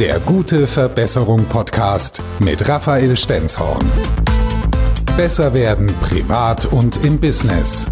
[0.00, 3.86] Der gute Verbesserung Podcast mit Raphael Stenzhorn.
[5.16, 7.86] Besser werden privat und im Business.